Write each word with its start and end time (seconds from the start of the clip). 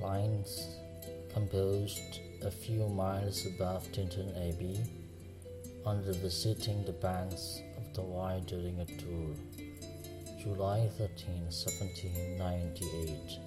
Lines 0.00 0.76
composed 1.32 2.20
a 2.42 2.50
few 2.50 2.88
miles 2.88 3.46
above 3.46 3.90
Tinton 3.92 4.30
Abbey 4.36 4.78
under 5.84 6.12
visiting 6.12 6.84
the 6.84 6.92
banks 6.92 7.60
of 7.76 7.92
the 7.94 8.02
Wye 8.02 8.42
during 8.46 8.78
a 8.80 8.86
tour, 8.86 9.34
July 10.40 10.88
13, 10.98 11.46
1798, 11.48 13.38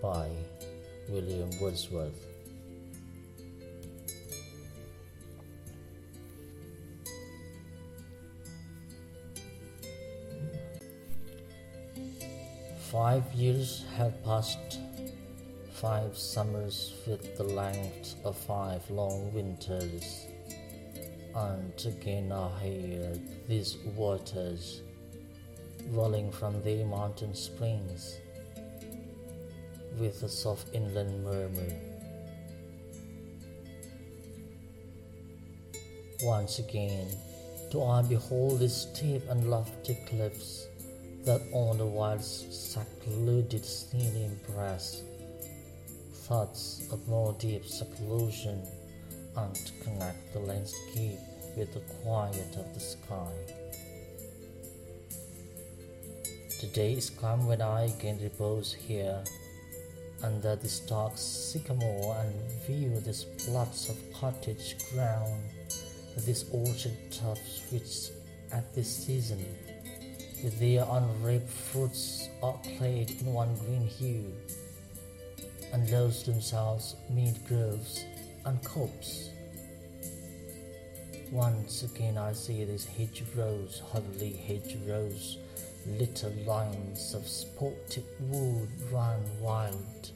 by 0.00 0.30
William 1.08 1.50
Wordsworth. 1.60 2.35
Five 12.96 13.30
years 13.34 13.84
have 13.98 14.24
passed, 14.24 14.78
five 15.70 16.16
summers 16.16 16.94
with 17.06 17.36
the 17.36 17.44
length 17.44 18.14
of 18.24 18.38
five 18.38 18.90
long 18.90 19.30
winters, 19.34 20.24
and 21.34 21.74
again 21.84 22.32
I 22.32 22.48
hear 22.58 23.12
these 23.48 23.76
waters 23.94 24.80
rolling 25.90 26.32
from 26.32 26.62
the 26.62 26.84
mountain 26.84 27.34
springs 27.34 28.16
with 29.98 30.22
a 30.22 30.28
soft 30.30 30.74
inland 30.74 31.22
murmur. 31.22 31.72
Once 36.22 36.60
again, 36.60 37.08
do 37.70 37.84
I 37.84 38.00
behold 38.00 38.60
these 38.60 38.88
steep 38.90 39.28
and 39.28 39.50
lofty 39.50 39.98
cliffs 40.08 40.68
that 41.26 41.42
on 41.50 41.76
the 41.76 41.84
wild 41.84 42.22
secluded 42.22 43.64
scene 43.64 44.14
impress 44.14 45.02
thoughts 46.28 46.88
of 46.92 47.08
more 47.08 47.34
deep 47.40 47.66
seclusion 47.66 48.62
and 49.36 49.72
connect 49.82 50.32
the 50.32 50.38
landscape 50.38 51.18
with 51.56 51.74
the 51.74 51.80
quiet 52.02 52.54
of 52.56 52.72
the 52.74 52.80
sky. 52.80 53.32
The 56.60 56.68
day 56.68 56.92
is 56.92 57.10
come 57.10 57.44
when 57.48 57.60
I 57.60 57.92
can 57.98 58.22
repose 58.22 58.72
here 58.72 59.22
under 60.22 60.54
this 60.54 60.78
dark 60.78 61.14
sycamore 61.16 62.16
and 62.20 62.32
view 62.66 63.00
these 63.00 63.24
plots 63.44 63.88
of 63.88 63.96
cottage 64.14 64.76
ground, 64.92 65.42
these 66.24 66.44
orchard 66.52 66.96
tufts 67.10 67.62
which 67.72 68.10
at 68.52 68.72
this 68.76 69.04
season 69.04 69.44
with 70.42 70.58
their 70.58 70.84
unripe 70.90 71.48
fruits 71.48 72.28
are 72.42 72.58
clad 72.76 73.10
in 73.10 73.32
one 73.32 73.54
green 73.56 73.86
hue, 73.86 74.32
and 75.72 75.90
lose 75.90 76.22
themselves 76.24 76.96
mid 77.10 77.38
groves 77.46 78.04
and 78.44 78.62
copses. 78.62 79.30
Once 81.32 81.82
again 81.82 82.16
I 82.16 82.32
see 82.32 82.64
these 82.64 82.84
hedgerows, 82.84 83.82
hardly 83.92 84.32
hedgerows, 84.32 85.38
little 85.86 86.32
lines 86.46 87.14
of 87.14 87.26
spotted 87.26 88.04
wood 88.20 88.68
run 88.92 89.20
wild. 89.40 90.10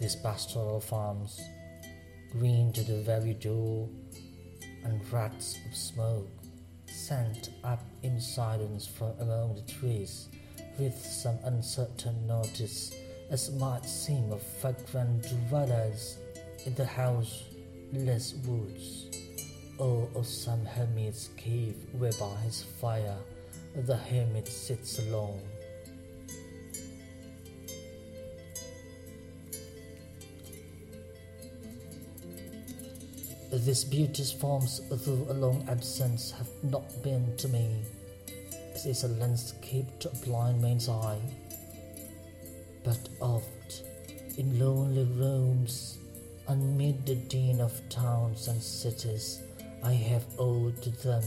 These 0.00 0.16
pastoral 0.16 0.80
farms, 0.80 1.38
green 2.32 2.72
to 2.72 2.82
the 2.82 3.02
very 3.02 3.34
door, 3.34 3.86
and 4.84 5.00
rats 5.12 5.58
of 5.66 5.76
smoke 5.76 6.28
sent 6.86 7.50
up 7.64 7.82
in 8.02 8.20
silence 8.20 8.86
from 8.86 9.12
among 9.20 9.54
the 9.54 9.72
trees 9.72 10.28
with 10.78 10.96
some 10.96 11.38
uncertain 11.44 12.26
notice 12.26 12.94
as 13.30 13.50
might 13.52 13.84
seem 13.84 14.32
of 14.32 14.42
vagrant 14.60 15.26
dwellers 15.48 16.18
in 16.66 16.74
the 16.74 16.84
houseless 16.84 18.34
woods 18.46 19.06
or 19.78 20.08
of 20.14 20.26
some 20.26 20.64
hermit's 20.64 21.30
cave 21.36 21.76
where 21.92 22.12
by 22.12 22.34
his 22.44 22.62
fire 22.80 23.16
the 23.86 23.96
hermit 23.96 24.48
sits 24.48 24.98
alone 24.98 25.40
These 33.52 33.84
beauteous 33.84 34.30
forms, 34.30 34.80
through 35.02 35.26
a 35.28 35.34
long 35.34 35.66
absence, 35.68 36.30
have 36.30 36.48
not 36.62 37.02
been 37.02 37.36
to 37.38 37.48
me. 37.48 37.82
It 38.74 38.86
is 38.86 39.02
a 39.02 39.08
landscape 39.08 39.98
to 40.00 40.10
a 40.10 40.16
blind 40.24 40.62
man's 40.62 40.88
eye. 40.88 41.20
But 42.84 43.08
oft, 43.20 43.82
in 44.38 44.58
lonely 44.58 45.04
rooms, 45.04 45.98
amid 46.46 47.04
the 47.04 47.16
din 47.16 47.60
of 47.60 47.88
towns 47.88 48.46
and 48.46 48.62
cities, 48.62 49.40
I 49.82 49.94
have 49.94 50.24
owed 50.38 50.80
to 50.82 50.90
them, 50.90 51.24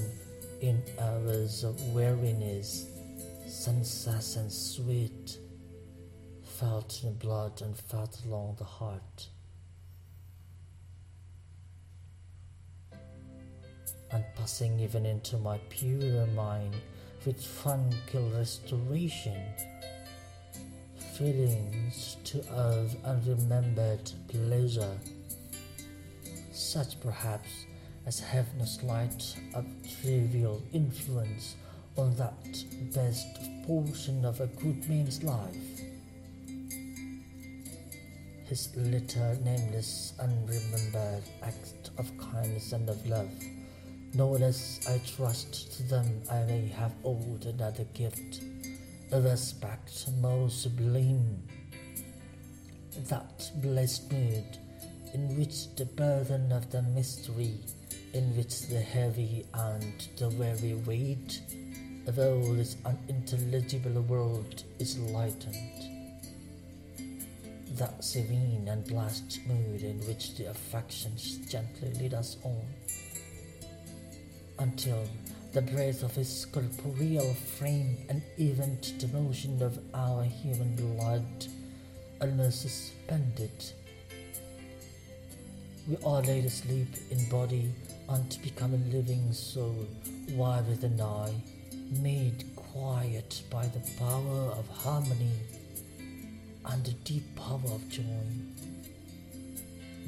in 0.61 0.81
hours 0.99 1.65
of 1.65 1.79
weariness, 1.93 2.87
sunsets 3.47 4.37
and 4.37 4.51
sweet, 4.51 5.39
felt 6.41 7.01
in 7.03 7.15
blood 7.15 7.61
and 7.61 7.77
felt 7.77 8.21
along 8.25 8.55
the 8.57 8.63
heart. 8.63 9.27
And 14.13 14.23
passing 14.35 14.79
even 14.79 15.05
into 15.05 15.37
my 15.37 15.57
purer 15.69 16.27
mind 16.27 16.75
with 17.25 17.43
tranquil 17.61 18.29
restoration, 18.37 19.41
feelings 21.17 22.17
to 22.23 22.39
of 22.51 22.95
unremembered 23.05 24.11
pleasure, 24.27 24.97
such 26.51 26.99
perhaps 26.99 27.65
as 28.05 28.19
have 28.19 28.53
no 28.55 28.65
slight 28.65 29.35
of 29.55 29.65
trivial 30.01 30.61
influence 30.73 31.55
on 31.97 32.15
that 32.15 32.63
best 32.93 33.27
portion 33.65 34.25
of 34.25 34.41
a 34.41 34.47
good 34.47 34.87
man's 34.89 35.23
life. 35.23 35.55
His 38.45 38.69
little 38.75 39.35
nameless 39.43 40.13
unremembered 40.19 41.23
act 41.41 41.89
of 41.97 42.11
kindness 42.17 42.73
and 42.73 42.89
of 42.89 43.07
love 43.07 43.31
no 44.13 44.29
less 44.29 44.79
I 44.87 44.99
trust 45.17 45.73
to 45.77 45.83
them 45.83 46.21
I 46.29 46.43
may 46.43 46.67
have 46.67 46.93
owed 47.03 47.45
another 47.45 47.85
gift, 47.95 48.41
a 49.11 49.19
respect 49.19 50.07
more 50.21 50.49
sublime. 50.49 51.41
That 53.09 53.51
blessed 53.55 54.11
mood 54.11 54.57
in 55.15 55.35
which 55.37 55.73
the 55.75 55.85
burden 55.85 56.51
of 56.51 56.69
the 56.69 56.83
mystery, 56.83 57.55
in 58.13 58.35
which 58.37 58.67
the 58.67 58.79
heavy 58.79 59.45
and 59.53 60.07
the 60.17 60.29
weary 60.29 60.75
weight 60.85 61.41
of 62.05 62.19
all 62.19 62.53
this 62.53 62.77
unintelligible 62.85 64.01
world 64.03 64.63
is 64.77 64.99
lightened. 64.99 65.89
That 67.77 68.03
serene 68.03 68.67
and 68.67 68.85
blessed 68.85 69.39
mood 69.47 69.81
in 69.81 69.99
which 70.07 70.35
the 70.35 70.51
affections 70.51 71.37
gently 71.49 71.93
lead 71.93 72.13
us 72.13 72.37
on 72.43 72.61
until 74.59 75.03
the 75.51 75.61
breath 75.61 76.03
of 76.03 76.15
his 76.15 76.45
corporeal 76.51 77.33
frame 77.33 77.97
and 78.09 78.21
even 78.37 78.77
the 78.99 79.07
motion 79.09 79.61
of 79.61 79.77
our 79.93 80.23
human 80.23 80.75
blood 80.75 81.23
are 82.21 82.51
suspended. 82.51 83.51
We 85.87 85.97
are 86.05 86.21
laid 86.21 86.45
asleep 86.45 86.87
in 87.11 87.29
body 87.29 87.71
and 88.09 88.37
become 88.41 88.73
a 88.73 88.95
living 88.95 89.33
soul, 89.33 89.87
while 90.35 90.63
with 90.63 90.83
an 90.83 91.01
eye, 91.01 91.33
made 92.01 92.45
quiet 92.55 93.43
by 93.49 93.65
the 93.67 93.81
power 93.99 94.51
of 94.57 94.67
harmony 94.69 95.31
and 96.65 96.85
the 96.85 96.93
deep 97.03 97.23
power 97.35 97.59
of 97.65 97.89
joy, 97.89 98.03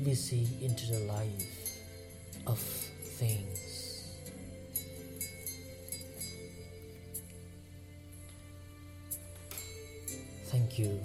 we 0.04 0.16
see 0.16 0.48
into 0.62 0.92
the 0.92 1.00
life 1.00 1.80
of 2.48 2.60
things. 2.60 3.75
Thank 10.56 10.80
you 10.80 11.04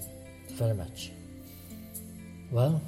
very 0.54 0.78
much. 0.78 1.10
Well, 2.54 2.78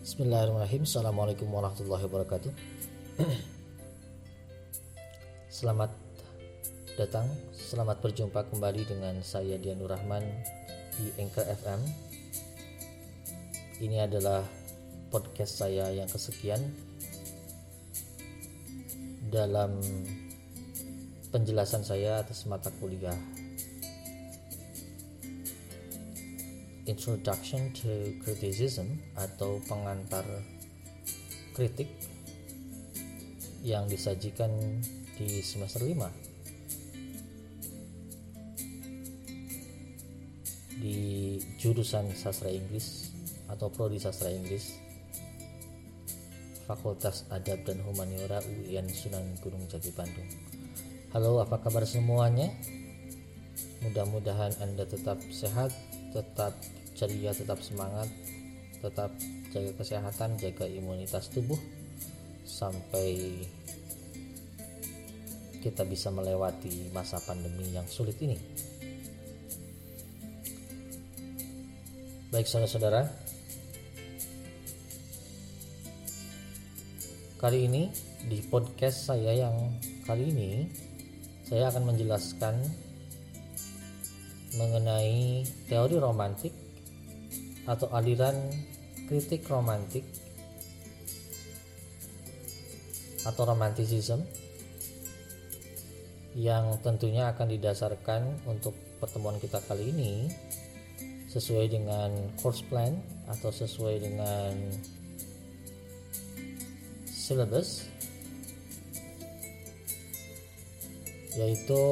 Bismillahirrahmanirrahim. 0.00 0.88
Assalamualaikum 0.88 1.44
warahmatullahi 1.44 2.08
wabarakatuh. 2.08 2.52
Selamat 5.60 5.92
datang, 6.96 7.28
selamat 7.52 8.00
berjumpa 8.00 8.48
kembali 8.48 8.88
dengan 8.88 9.20
saya 9.20 9.60
Dianur 9.60 9.92
Rahman 9.92 10.24
di 10.96 11.12
Anchor 11.20 11.44
FM. 11.52 11.80
Ini 13.84 14.08
adalah 14.08 14.40
podcast 15.12 15.52
saya 15.60 15.92
yang 15.92 16.08
kesekian 16.08 16.64
dalam 19.28 19.76
penjelasan 21.28 21.84
saya 21.84 22.24
atas 22.24 22.48
mata 22.48 22.72
kuliah 22.80 23.35
Introduction 26.86 27.74
to 27.82 28.14
Criticism 28.22 29.02
atau 29.18 29.58
pengantar 29.66 30.22
kritik 31.52 31.90
yang 33.66 33.90
disajikan 33.90 34.54
di 35.18 35.42
semester 35.42 35.82
5 35.82 35.98
di 40.78 41.40
jurusan 41.58 42.14
sastra 42.14 42.52
Inggris 42.52 43.10
atau 43.50 43.66
prodi 43.72 43.98
sastra 43.98 44.30
Inggris 44.30 44.86
Fakultas 46.66 47.22
Adab 47.30 47.62
dan 47.62 47.78
Humaniora 47.86 48.42
UIN 48.42 48.90
Sunan 48.90 49.38
Gunung 49.38 49.70
Jati 49.70 49.94
Bandung. 49.94 50.26
Halo, 51.14 51.38
apa 51.38 51.62
kabar 51.62 51.86
semuanya? 51.86 52.50
Mudah-mudahan 53.86 54.50
Anda 54.58 54.82
tetap 54.82 55.22
sehat, 55.30 55.70
tetap 56.10 56.58
ceria, 56.96 57.36
tetap 57.36 57.60
semangat, 57.60 58.08
tetap 58.80 59.12
jaga 59.52 59.72
kesehatan, 59.76 60.40
jaga 60.40 60.64
imunitas 60.64 61.28
tubuh 61.28 61.60
sampai 62.48 63.44
kita 65.60 65.84
bisa 65.84 66.08
melewati 66.08 66.88
masa 66.96 67.20
pandemi 67.20 67.68
yang 67.76 67.84
sulit 67.84 68.16
ini. 68.24 68.40
Baik 72.32 72.48
saudara-saudara, 72.48 73.06
kali 77.36 77.68
ini 77.68 77.92
di 78.26 78.42
podcast 78.48 79.12
saya 79.12 79.46
yang 79.46 79.54
kali 80.08 80.32
ini 80.34 80.50
saya 81.46 81.70
akan 81.70 81.94
menjelaskan 81.94 82.58
mengenai 84.58 85.46
teori 85.70 85.96
romantik 86.02 86.65
atau 87.66 87.90
aliran 87.90 88.34
kritik 89.10 89.46
romantik 89.50 90.06
atau 93.26 93.42
romanticism 93.42 94.22
yang 96.36 96.78
tentunya 96.84 97.32
akan 97.32 97.48
didasarkan 97.58 98.44
untuk 98.46 98.76
pertemuan 99.02 99.40
kita 99.42 99.58
kali 99.66 99.90
ini 99.90 100.30
sesuai 101.32 101.66
dengan 101.68 102.12
course 102.38 102.62
plan 102.70 102.96
atau 103.26 103.50
sesuai 103.50 103.96
dengan 103.98 104.52
syllabus 107.08 107.88
yaitu 111.36 111.84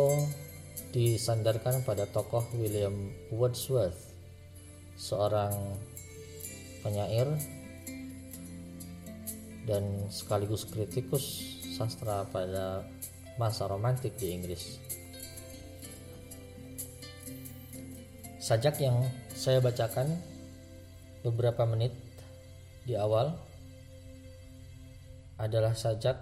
disandarkan 0.95 1.83
pada 1.83 2.07
tokoh 2.07 2.47
William 2.55 3.11
Wordsworth 3.35 4.04
seorang 5.05 5.53
penyair 6.81 7.29
dan 9.69 10.09
sekaligus 10.09 10.65
kritikus 10.65 11.45
sastra 11.77 12.25
pada 12.33 12.89
masa 13.37 13.69
romantik 13.69 14.17
di 14.17 14.33
Inggris. 14.33 14.81
Sajak 18.41 18.81
yang 18.81 19.05
saya 19.37 19.61
bacakan 19.61 20.09
beberapa 21.21 21.69
menit 21.69 21.93
di 22.89 22.97
awal 22.97 23.37
adalah 25.37 25.77
sajak 25.77 26.17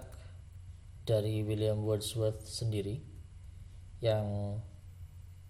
dari 1.07 1.43
William 1.43 1.83
Wordsworth 1.83 2.47
sendiri 2.47 2.99
yang 3.99 4.59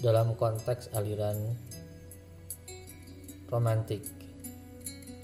dalam 0.00 0.32
konteks 0.40 0.88
aliran 0.96 1.36
romantik 3.52 4.00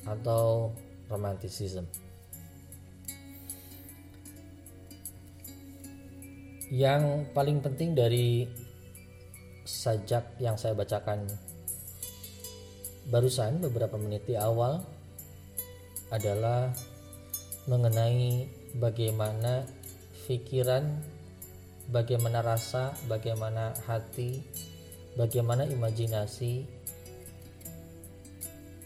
atau 0.04 0.70
romanticism. 1.08 1.88
Yang 6.76 7.32
paling 7.32 7.64
penting 7.64 7.96
dari 7.96 8.44
sajak 9.64 10.36
yang 10.36 10.60
saya 10.60 10.76
bacakan 10.76 11.24
barusan 13.08 13.64
beberapa 13.64 13.96
menit 13.96 14.28
di 14.28 14.36
awal 14.36 14.84
adalah 16.12 16.68
mengenai 17.64 18.44
bagaimana 18.76 19.64
pikiran, 20.28 21.00
bagaimana 21.88 22.44
rasa, 22.44 22.92
bagaimana 23.08 23.72
hati, 23.88 24.44
bagaimana 25.16 25.64
imajinasi 25.64 26.60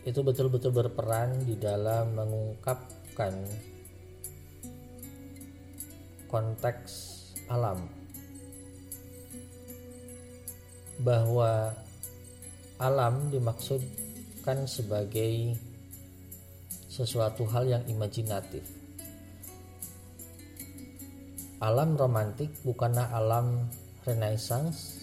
itu 0.06 0.20
betul-betul 0.22 0.70
berperan 0.70 1.42
di 1.42 1.58
dalam 1.58 2.14
mengungkapkan 2.14 3.34
konteks 6.30 7.19
alam 7.50 7.90
bahwa 11.02 11.74
alam 12.78 13.28
dimaksudkan 13.34 14.64
sebagai 14.70 15.58
sesuatu 16.86 17.44
hal 17.50 17.66
yang 17.66 17.84
imajinatif. 17.90 18.62
Alam 21.60 21.92
romantik 21.98 22.56
bukanlah 22.64 23.12
alam 23.12 23.68
renaissance 24.08 24.96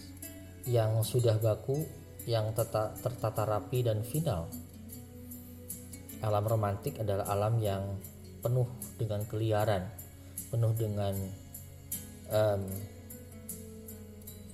yang 0.66 1.06
sudah 1.06 1.38
baku, 1.38 1.86
yang 2.26 2.50
teta, 2.58 2.98
tertata 2.98 3.46
rapi 3.46 3.86
dan 3.86 4.02
final. 4.02 4.50
Alam 6.26 6.44
romantik 6.50 6.98
adalah 6.98 7.30
alam 7.30 7.62
yang 7.62 7.84
penuh 8.42 8.66
dengan 8.98 9.22
keliaran, 9.30 9.86
penuh 10.50 10.74
dengan 10.74 11.14
um, 12.32 12.64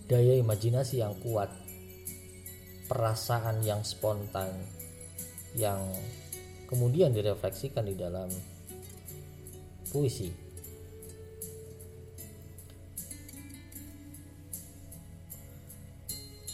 daya 0.09 0.37
imajinasi 0.39 1.01
yang 1.01 1.15
kuat, 1.23 1.49
perasaan 2.91 3.63
yang 3.65 3.81
spontan, 3.81 4.51
yang 5.57 5.79
kemudian 6.69 7.13
direfleksikan 7.13 7.85
di 7.85 7.95
dalam 7.97 8.29
puisi. 9.93 10.29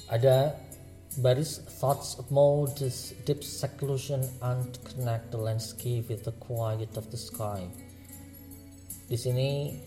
Ada 0.09 0.57
baris 1.21 1.61
thoughts 1.79 2.17
of 2.17 2.25
more 2.33 2.65
deep 3.25 3.45
seclusion 3.45 4.25
and 4.41 4.77
connect 4.81 5.29
the 5.29 5.38
landscape 5.38 6.09
with 6.09 6.25
the 6.25 6.33
quiet 6.41 6.89
of 6.97 7.05
the 7.13 7.19
sky. 7.19 7.61
Di 9.05 9.17
sini 9.17 9.77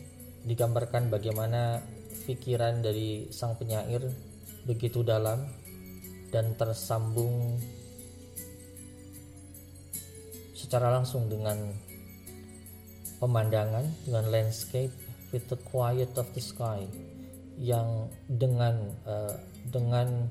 digambarkan 0.42 1.06
bagaimana 1.10 1.82
pikiran 2.26 2.82
dari 2.82 3.30
sang 3.30 3.54
penyair 3.58 4.02
begitu 4.62 5.02
dalam 5.02 5.42
dan 6.30 6.54
tersambung 6.54 7.58
secara 10.54 10.88
langsung 10.88 11.28
dengan 11.28 11.58
pemandangan 13.20 13.84
dengan 14.08 14.24
landscape 14.32 14.90
with 15.30 15.46
the 15.52 15.58
quiet 15.68 16.10
of 16.18 16.26
the 16.34 16.42
sky 16.42 16.82
yang 17.60 18.08
dengan 18.26 18.90
uh, 19.04 19.36
dengan 19.68 20.26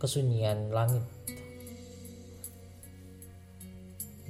kesunyian 0.00 0.72
langit. 0.72 1.04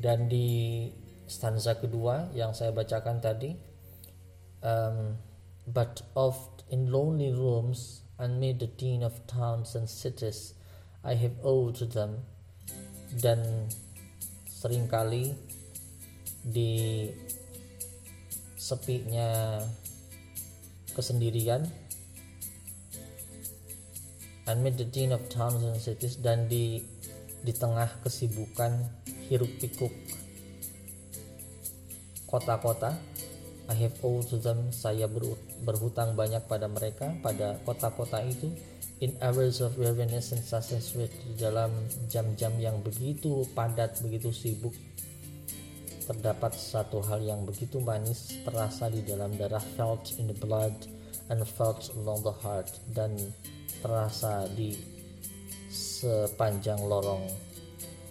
Dan 0.00 0.26
di 0.26 0.88
stanza 1.28 1.76
kedua 1.76 2.32
yang 2.34 2.56
saya 2.56 2.72
bacakan 2.72 3.20
tadi 3.20 3.69
um, 4.62 5.16
but 5.66 6.02
oft 6.14 6.64
in 6.70 6.90
lonely 6.90 7.32
rooms 7.32 8.02
amid 8.18 8.60
the 8.60 8.66
din 8.66 9.02
of 9.02 9.26
towns 9.26 9.74
and 9.74 9.88
cities 9.88 10.54
I 11.04 11.14
have 11.14 11.32
owed 11.42 11.76
to 11.80 11.86
them. 11.86 12.20
Dan 13.16 13.68
sering 14.46 14.86
kali 14.86 15.32
di 16.44 17.08
sepinya 18.60 19.60
kesendirian 20.92 21.64
amid 24.44 24.76
the 24.76 24.84
din 24.84 25.16
of 25.16 25.24
towns 25.32 25.64
and 25.64 25.80
cities 25.80 26.20
dan 26.20 26.44
di 26.44 26.84
di 27.40 27.52
tengah 27.56 27.88
kesibukan 28.04 28.84
hiruk 29.32 29.48
pikuk 29.62 29.92
kota-kota 32.28 32.94
I 33.70 33.74
have 33.86 33.94
all 34.02 34.18
to 34.34 34.36
them 34.42 34.74
saya 34.74 35.06
berhutang 35.62 36.18
banyak 36.18 36.42
pada 36.50 36.66
mereka 36.66 37.14
pada 37.22 37.54
kota-kota 37.62 38.18
itu. 38.26 38.50
In 39.00 39.14
hours 39.22 39.64
of 39.64 39.78
weariness 39.78 40.34
and 40.34 40.44
success 40.44 40.92
di 40.92 41.32
dalam 41.38 41.72
jam-jam 42.10 42.52
yang 42.60 42.82
begitu 42.84 43.48
padat 43.56 43.96
begitu 44.04 44.28
sibuk 44.28 44.76
terdapat 46.04 46.52
satu 46.52 47.00
hal 47.06 47.22
yang 47.24 47.46
begitu 47.48 47.80
manis 47.80 48.36
terasa 48.44 48.92
di 48.92 49.00
dalam 49.06 49.32
darah 49.40 49.62
felt 49.78 50.18
in 50.20 50.28
the 50.28 50.36
blood 50.36 50.74
and 51.32 51.40
felt 51.56 51.88
along 51.96 52.20
the 52.26 52.34
heart 52.44 52.68
dan 52.92 53.14
terasa 53.80 54.50
di 54.52 54.76
sepanjang 55.72 56.82
lorong 56.84 57.24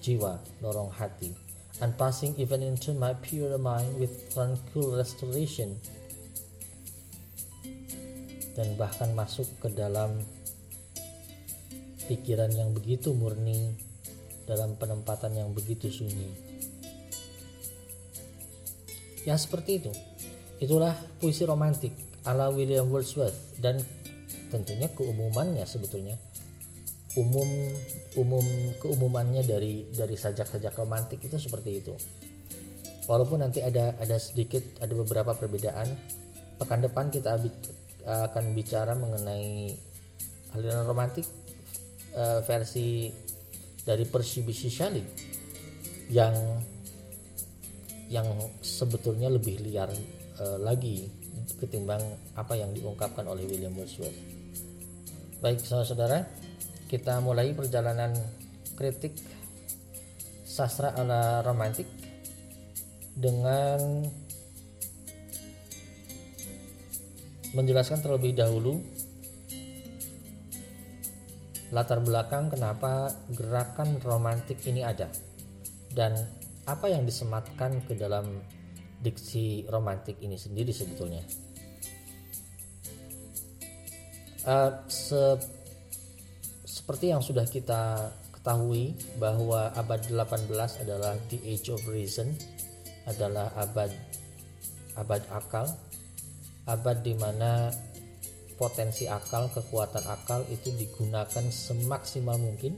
jiwa, 0.01 0.41
lorong 0.63 0.89
hati 0.89 1.48
and 1.79 1.95
passing 1.95 2.35
even 2.35 2.59
into 2.63 2.91
my 2.95 3.15
pure 3.23 3.55
mind 3.57 3.87
with 3.99 4.11
tranquil 4.31 4.95
restoration 4.99 5.79
dan 8.59 8.75
bahkan 8.75 9.15
masuk 9.15 9.47
ke 9.63 9.71
dalam 9.71 10.19
pikiran 12.11 12.51
yang 12.51 12.75
begitu 12.75 13.15
murni 13.15 13.77
dalam 14.43 14.75
penempatan 14.75 15.37
yang 15.37 15.53
begitu 15.55 15.87
sunyi. 15.87 16.33
Ya 19.23 19.37
seperti 19.37 19.79
itu. 19.79 19.91
Itulah 20.59 20.97
puisi 21.23 21.47
romantik 21.47 21.95
ala 22.27 22.51
William 22.51 22.89
Wordsworth 22.91 23.61
dan 23.63 23.79
tentunya 24.51 24.91
keumumannya 24.91 25.63
sebetulnya 25.63 26.19
umum 27.17 27.49
umum 28.17 28.45
keumumannya 28.77 29.41
dari 29.41 29.89
dari 29.89 30.13
sajak-sajak 30.13 30.77
romantik 30.77 31.23
itu 31.25 31.41
seperti 31.41 31.81
itu. 31.81 31.95
Walaupun 33.09 33.41
nanti 33.41 33.65
ada 33.65 33.97
ada 33.97 34.17
sedikit 34.21 34.61
ada 34.77 34.93
beberapa 34.93 35.33
perbedaan. 35.33 35.89
Pekan 36.59 36.83
depan 36.83 37.07
kita 37.07 37.39
akan 38.03 38.51
bicara 38.51 38.91
mengenai 38.93 39.71
aliran 40.53 40.83
romantik 40.85 41.23
uh, 42.13 42.43
versi 42.43 43.09
dari 43.85 44.03
Bysshe 44.05 44.69
Shelley 44.69 45.05
yang 46.11 46.35
yang 48.09 48.25
sebetulnya 48.59 49.29
lebih 49.29 49.61
liar 49.61 49.89
uh, 50.41 50.57
lagi 50.57 51.05
ketimbang 51.61 52.01
apa 52.33 52.57
yang 52.57 52.73
diungkapkan 52.73 53.25
oleh 53.29 53.45
William 53.45 53.73
Wordsworth. 53.77 54.17
Baik 55.39 55.63
saudara-saudara, 55.63 56.25
kita 56.89 57.21
mulai 57.21 57.53
perjalanan 57.53 58.09
kritik 58.73 59.13
sastra 60.41 60.97
ala 60.97 61.45
romantik 61.45 61.85
dengan 63.13 64.09
menjelaskan 67.53 68.01
terlebih 68.01 68.33
dahulu 68.33 68.81
latar 71.69 72.01
belakang 72.01 72.49
kenapa 72.49 73.13
gerakan 73.29 74.01
romantik 74.01 74.57
ini 74.65 74.81
ada 74.81 75.13
dan 75.93 76.17
apa 76.65 76.89
yang 76.89 77.05
disematkan 77.05 77.85
ke 77.85 77.93
dalam 77.93 78.41
diksi 79.01 79.65
romantik 79.69 80.19
ini 80.21 80.35
sendiri 80.35 80.69
sebetulnya. 80.75 81.23
Uh, 84.43 84.81
seperti 86.89 87.13
yang 87.13 87.21
sudah 87.21 87.45
kita 87.45 88.09
ketahui 88.33 88.97
bahwa 89.21 89.69
abad 89.77 90.09
18 90.09 90.49
adalah 90.81 91.13
the 91.29 91.37
age 91.45 91.69
of 91.69 91.77
reason, 91.85 92.33
adalah 93.05 93.53
abad 93.61 93.93
abad 94.97 95.21
akal, 95.29 95.69
abad 96.65 96.97
di 97.05 97.13
mana 97.13 97.69
potensi 98.57 99.05
akal, 99.05 99.53
kekuatan 99.53 100.01
akal 100.09 100.41
itu 100.49 100.73
digunakan 100.73 101.45
semaksimal 101.53 102.41
mungkin 102.41 102.73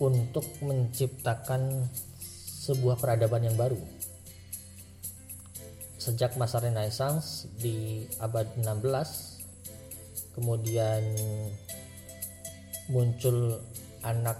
untuk 0.00 0.48
menciptakan 0.64 1.84
sebuah 2.64 2.96
peradaban 2.96 3.44
yang 3.44 3.60
baru. 3.60 3.76
Sejak 6.00 6.40
masa 6.40 6.64
Renaissance 6.64 7.44
di 7.60 8.08
abad 8.24 8.56
16 8.56 9.37
kemudian 10.38 11.02
muncul 12.94 13.58
anak 14.06 14.38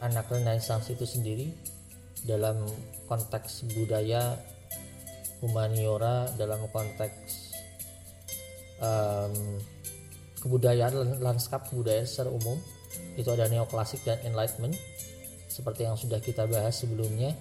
anak 0.00 0.26
renaissance 0.32 0.88
itu 0.88 1.04
sendiri 1.04 1.52
dalam 2.24 2.64
konteks 3.04 3.68
budaya 3.76 4.40
humaniora 5.44 6.28
dalam 6.40 6.64
konteks 6.72 7.52
um, 8.80 9.60
kebudayaan 10.40 11.20
lanskap 11.20 11.68
kebudayaan 11.68 12.08
secara 12.08 12.32
umum. 12.32 12.56
Itu 13.14 13.32
ada 13.32 13.46
neoklasik 13.46 14.02
dan 14.08 14.18
enlightenment 14.24 14.74
seperti 15.46 15.84
yang 15.84 15.96
sudah 16.00 16.18
kita 16.20 16.48
bahas 16.48 16.80
sebelumnya. 16.80 17.36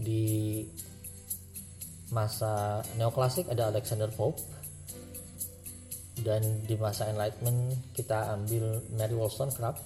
Di 0.00 0.66
masa 2.10 2.82
neoklasik 2.98 3.46
ada 3.46 3.70
Alexander 3.70 4.10
Pope 4.10 4.42
dan 6.20 6.42
di 6.66 6.76
masa 6.76 7.08
enlightenment 7.08 7.72
kita 7.94 8.34
ambil 8.34 8.82
Mary 8.98 9.14
Wollstonecraft 9.14 9.80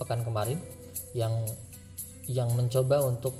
pekan 0.00 0.24
kemarin 0.24 0.56
yang 1.12 1.44
yang 2.30 2.54
mencoba 2.54 3.02
untuk 3.04 3.34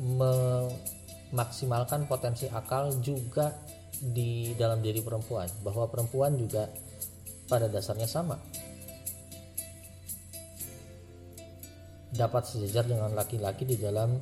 memaksimalkan 0.00 2.08
potensi 2.10 2.48
akal 2.50 2.90
juga 3.00 3.54
di 4.00 4.56
dalam 4.56 4.80
diri 4.80 5.04
perempuan. 5.04 5.44
Bahwa 5.60 5.84
perempuan 5.86 6.40
juga 6.40 6.72
pada 7.46 7.68
dasarnya 7.68 8.08
sama. 8.08 8.40
Dapat 12.10 12.42
sejajar 12.42 12.90
dengan 12.90 13.14
laki-laki 13.14 13.62
di 13.68 13.76
dalam 13.78 14.18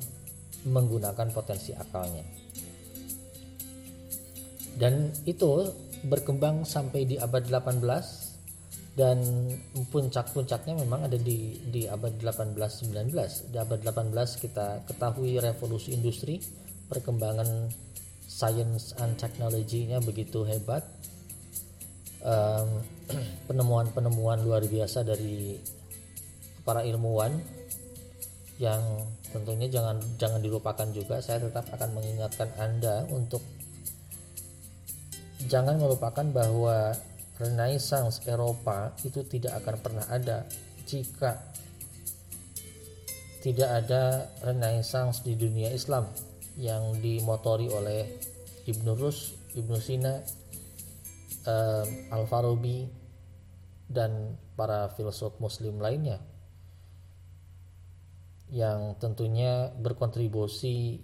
menggunakan 0.67 1.31
potensi 1.33 1.73
akalnya. 1.73 2.21
Dan 4.79 5.11
itu 5.25 5.65
berkembang 6.05 6.63
sampai 6.63 7.03
di 7.03 7.15
abad 7.19 7.43
18 7.47 7.83
dan 8.99 9.19
puncak-puncaknya 9.91 10.75
memang 10.75 11.07
ada 11.07 11.15
di 11.15 11.55
di 11.71 11.87
abad 11.87 12.19
18-19. 12.19 13.15
Di 13.51 13.57
abad 13.57 13.79
18 13.79 14.43
kita 14.43 14.83
ketahui 14.87 15.39
revolusi 15.39 15.95
industri, 15.95 16.43
perkembangan 16.91 17.71
science 18.27 18.91
and 18.99 19.15
technology-nya 19.15 20.03
begitu 20.03 20.43
hebat. 20.43 20.83
penemuan-penemuan 23.47 24.43
luar 24.43 24.67
biasa 24.67 25.07
dari 25.07 25.55
para 26.67 26.83
ilmuwan 26.83 27.31
yang 28.59 28.83
tentunya 29.31 29.71
jangan 29.71 29.97
jangan 30.19 30.43
dilupakan 30.43 30.87
juga. 30.91 31.23
Saya 31.23 31.47
tetap 31.47 31.71
akan 31.71 31.95
mengingatkan 31.95 32.51
Anda 32.59 33.07
untuk 33.07 33.39
jangan 35.47 35.79
melupakan 35.79 36.25
bahwa 36.27 36.91
Renaissance 37.39 38.19
Eropa 38.27 38.91
itu 39.07 39.23
tidak 39.23 39.63
akan 39.63 39.75
pernah 39.79 40.05
ada 40.11 40.43
jika 40.83 41.39
tidak 43.39 43.69
ada 43.71 44.27
Renaissance 44.43 45.23
di 45.23 45.39
dunia 45.39 45.71
Islam 45.71 46.11
yang 46.59 46.99
dimotori 46.99 47.71
oleh 47.71 48.03
Ibnu 48.67 48.91
Rus, 48.99 49.31
Ibnu 49.55 49.79
Sina, 49.79 50.19
um, 51.47 51.87
Al-Farabi 52.11 52.83
dan 53.87 54.35
para 54.59 54.91
filsuf 54.91 55.39
muslim 55.39 55.79
lainnya 55.79 56.19
yang 58.51 58.97
tentunya 58.99 59.71
berkontribusi 59.77 60.99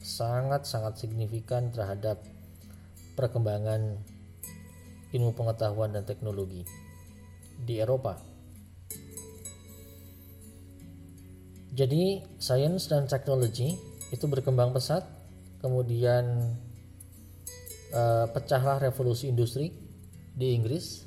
sangat-sangat 0.00 0.98
signifikan 1.04 1.68
terhadap 1.68 2.22
perkembangan 3.14 3.98
ilmu 5.14 5.32
pengetahuan 5.38 5.94
dan 5.94 6.02
teknologi 6.02 6.66
di 7.58 7.78
Eropa. 7.78 8.18
Jadi 11.74 12.22
sains 12.38 12.86
dan 12.86 13.10
teknologi 13.10 13.74
itu 14.14 14.26
berkembang 14.30 14.70
pesat, 14.70 15.02
kemudian 15.58 16.54
uh, 17.90 18.26
pecahlah 18.30 18.78
revolusi 18.78 19.26
industri 19.26 19.74
di 20.34 20.54
Inggris 20.54 21.02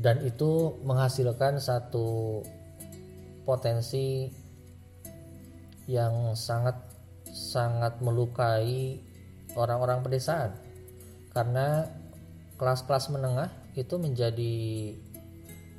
dan 0.00 0.24
itu 0.26 0.80
menghasilkan 0.82 1.60
satu 1.60 2.40
potensi 3.46 4.32
yang 5.86 6.32
sangat 6.32 6.89
sangat 7.40 7.96
melukai 8.04 9.00
orang-orang 9.56 10.04
pedesaan. 10.04 10.52
Karena 11.32 11.88
kelas-kelas 12.60 13.08
menengah 13.08 13.48
itu 13.72 13.96
menjadi 13.96 14.56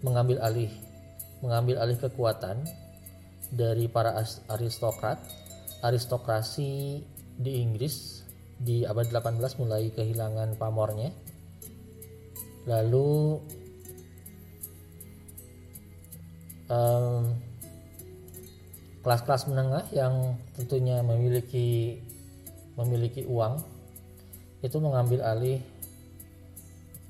mengambil 0.02 0.42
alih 0.42 0.74
mengambil 1.46 1.78
alih 1.82 1.98
kekuatan 2.02 2.66
dari 3.54 3.86
para 3.86 4.18
aristokrat. 4.50 5.22
Aristokrasi 5.82 7.02
di 7.42 7.52
Inggris 7.58 8.22
di 8.62 8.86
abad 8.86 9.10
18 9.10 9.58
mulai 9.58 9.90
kehilangan 9.90 10.54
pamornya. 10.62 11.10
Lalu 12.70 13.42
kelas-kelas 19.02 19.50
menengah 19.50 19.86
yang 19.92 20.38
tentunya 20.54 21.02
memiliki 21.02 21.98
memiliki 22.78 23.26
uang 23.26 23.62
itu 24.62 24.78
mengambil 24.78 25.26
alih 25.26 25.58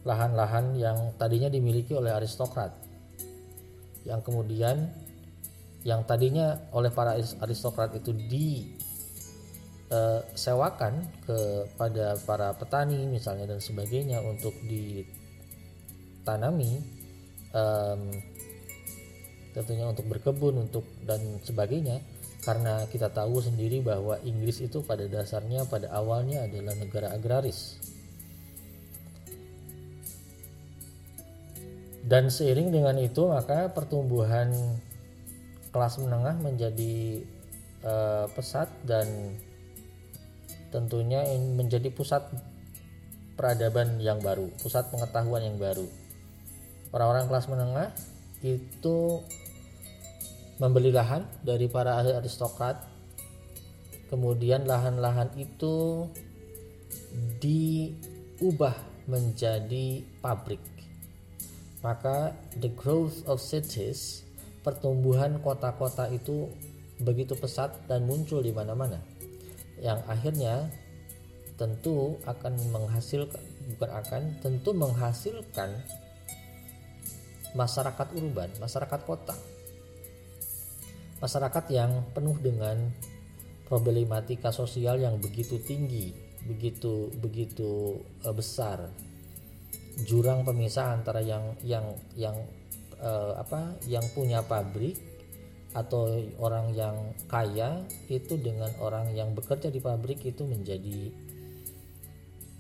lahan-lahan 0.08 0.74
yang 0.80 1.14
tadinya 1.20 1.52
dimiliki 1.52 1.94
oleh 1.94 2.10
aristokrat. 2.16 2.72
Yang 4.02 4.22
kemudian 4.26 4.90
yang 5.86 6.02
tadinya 6.06 6.58
oleh 6.74 6.90
para 6.90 7.18
aristokrat 7.18 7.94
itu 7.98 8.14
disewakan 9.90 10.94
eh, 11.02 11.06
kepada 11.26 12.18
para 12.26 12.54
petani 12.58 13.06
misalnya 13.06 13.46
dan 13.52 13.60
sebagainya 13.62 14.22
untuk 14.26 14.54
ditanami 14.66 15.42
tentunya 19.52 19.88
untuk 19.88 20.08
berkebun 20.08 20.68
untuk 20.68 20.86
dan 21.04 21.20
sebagainya 21.44 22.00
karena 22.42 22.90
kita 22.90 23.14
tahu 23.14 23.38
sendiri 23.44 23.86
bahwa 23.86 24.18
Inggris 24.26 24.64
itu 24.64 24.82
pada 24.82 25.06
dasarnya 25.06 25.68
pada 25.70 25.94
awalnya 25.94 26.48
adalah 26.48 26.74
negara 26.74 27.14
agraris 27.14 27.78
dan 32.02 32.34
seiring 32.34 32.74
dengan 32.74 32.98
itu 32.98 33.30
maka 33.30 33.70
pertumbuhan 33.70 34.50
kelas 35.72 36.02
menengah 36.02 36.36
menjadi 36.42 37.24
uh, 37.86 38.26
pesat 38.34 38.68
dan 38.84 39.08
tentunya 40.72 41.24
menjadi 41.56 41.92
pusat 41.92 42.28
peradaban 43.36 44.00
yang 44.00 44.20
baru, 44.24 44.52
pusat 44.60 44.88
pengetahuan 44.92 45.44
yang 45.44 45.58
baru. 45.60 45.88
Orang-orang 46.92 47.28
kelas 47.32 47.48
menengah 47.48 47.90
itu 48.44 49.24
membeli 50.62 50.94
lahan 50.94 51.26
dari 51.42 51.66
para 51.66 51.98
aristokrat, 51.98 52.86
kemudian 54.14 54.70
lahan-lahan 54.70 55.34
itu 55.42 56.06
diubah 57.42 58.78
menjadi 59.10 60.06
pabrik 60.22 60.62
maka 61.82 62.38
the 62.62 62.70
growth 62.78 63.26
of 63.26 63.42
cities, 63.42 64.22
pertumbuhan 64.62 65.42
kota-kota 65.42 66.06
itu 66.14 66.50
begitu 67.02 67.34
pesat 67.34 67.74
dan 67.90 68.06
muncul 68.06 68.46
di 68.46 68.54
mana-mana. 68.54 69.02
Yang 69.82 70.00
akhirnya 70.06 70.56
tentu 71.58 72.22
akan 72.30 72.54
menghasilkan 72.70 73.42
bukan 73.78 73.92
akan, 73.98 74.22
tentu 74.42 74.70
menghasilkan 74.78 75.70
masyarakat 77.58 78.08
urban, 78.14 78.50
masyarakat 78.62 79.00
kota. 79.02 79.34
Masyarakat 81.22 81.66
yang 81.70 82.12
penuh 82.18 82.36
dengan 82.42 82.90
problematika 83.70 84.50
sosial 84.50 84.98
yang 85.00 85.22
begitu 85.22 85.62
tinggi, 85.62 86.12
begitu 86.50 87.14
begitu 87.22 88.02
eh, 88.26 88.34
besar 88.34 88.90
jurang 90.08 90.48
pemisah 90.48 90.96
antara 90.98 91.20
yang 91.22 91.54
yang 91.62 91.86
yang 92.16 92.34
uh, 93.02 93.38
apa 93.38 93.76
yang 93.86 94.04
punya 94.16 94.42
pabrik 94.42 94.98
atau 95.72 96.20
orang 96.40 96.76
yang 96.76 97.16
kaya 97.32 97.88
itu 98.12 98.36
dengan 98.36 98.72
orang 98.84 99.16
yang 99.16 99.32
bekerja 99.32 99.72
di 99.72 99.80
pabrik 99.80 100.20
itu 100.28 100.44
menjadi 100.44 101.12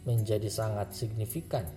menjadi 0.08 0.50
sangat 0.50 0.95
signifikan. 0.95 1.67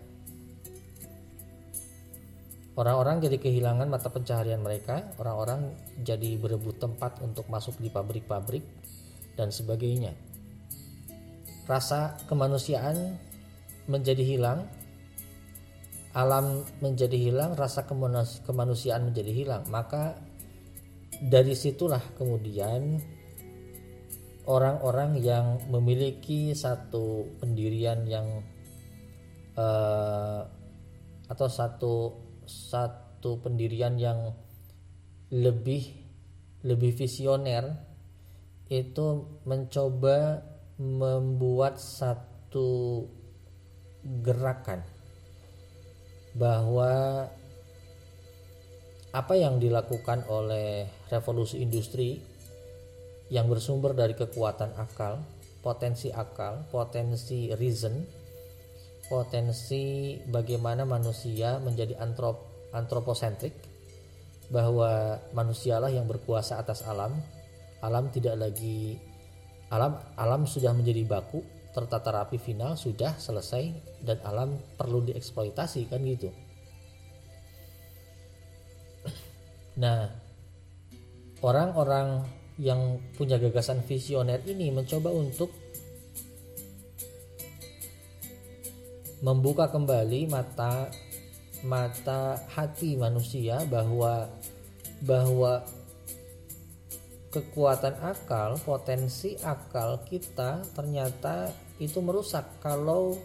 Orang-orang 2.74 3.22
jadi 3.22 3.38
kehilangan 3.38 3.86
mata 3.86 4.10
pencaharian 4.10 4.58
mereka, 4.58 5.14
orang-orang 5.22 5.78
jadi 6.02 6.34
berebut 6.38 6.82
tempat 6.82 7.22
untuk 7.22 7.46
masuk 7.46 7.78
di 7.78 7.86
pabrik-pabrik 7.86 8.66
dan 9.38 9.54
sebagainya. 9.54 10.10
Rasa 11.70 12.18
kemanusiaan 12.26 13.14
menjadi 13.86 14.26
hilang 14.26 14.66
alam 16.14 16.62
menjadi 16.78 17.18
hilang, 17.18 17.58
rasa 17.58 17.82
kemanusiaan 18.46 19.10
menjadi 19.10 19.34
hilang. 19.34 19.66
Maka 19.66 20.14
dari 21.18 21.58
situlah 21.58 22.00
kemudian 22.14 23.02
orang-orang 24.46 25.18
yang 25.18 25.58
memiliki 25.66 26.54
satu 26.54 27.26
pendirian 27.42 28.06
yang 28.06 28.46
uh, 29.58 30.46
atau 31.26 31.48
satu 31.50 31.94
satu 32.46 33.40
pendirian 33.40 33.96
yang 33.96 34.32
lebih 35.32 36.04
lebih 36.64 36.96
visioner 36.96 37.76
itu 38.72 39.40
mencoba 39.44 40.40
membuat 40.80 41.76
satu 41.76 43.04
gerakan 44.24 44.80
bahwa 46.34 47.24
apa 49.14 49.34
yang 49.38 49.62
dilakukan 49.62 50.26
oleh 50.26 50.90
revolusi 51.06 51.62
industri 51.62 52.18
yang 53.30 53.46
bersumber 53.46 53.94
dari 53.94 54.18
kekuatan 54.18 54.74
akal, 54.74 55.22
potensi 55.62 56.10
akal, 56.10 56.66
potensi 56.68 57.54
reason, 57.54 58.02
potensi 59.08 60.16
bagaimana 60.24 60.88
manusia 60.88 61.60
menjadi 61.60 62.00
antrop 62.00 62.68
antroposentrik 62.74 63.54
bahwa 64.50 65.20
manusialah 65.32 65.88
yang 65.92 66.04
berkuasa 66.08 66.60
atas 66.60 66.84
alam. 66.84 67.16
Alam 67.84 68.08
tidak 68.08 68.40
lagi 68.40 68.96
alam 69.68 70.00
alam 70.16 70.48
sudah 70.48 70.72
menjadi 70.72 71.04
baku 71.04 71.44
tertata 71.74 72.14
rapi 72.14 72.38
final 72.38 72.78
sudah 72.78 73.18
selesai 73.18 73.64
dan 74.00 74.22
alam 74.22 74.56
perlu 74.78 75.02
dieksploitasi 75.04 75.90
kan 75.90 76.00
gitu. 76.06 76.30
Nah, 79.74 80.06
orang-orang 81.42 82.22
yang 82.62 83.02
punya 83.18 83.42
gagasan 83.42 83.82
visioner 83.82 84.38
ini 84.46 84.70
mencoba 84.70 85.10
untuk 85.10 85.50
membuka 89.24 89.72
kembali 89.72 90.28
mata 90.28 90.92
mata 91.64 92.36
hati 92.52 93.00
manusia 93.00 93.64
bahwa 93.72 94.28
bahwa 95.00 95.64
kekuatan 97.32 97.96
akal, 98.04 98.60
potensi 98.60 99.34
akal 99.40 100.04
kita 100.04 100.60
ternyata 100.76 101.48
itu 101.80 102.04
merusak 102.04 102.60
kalau 102.60 103.16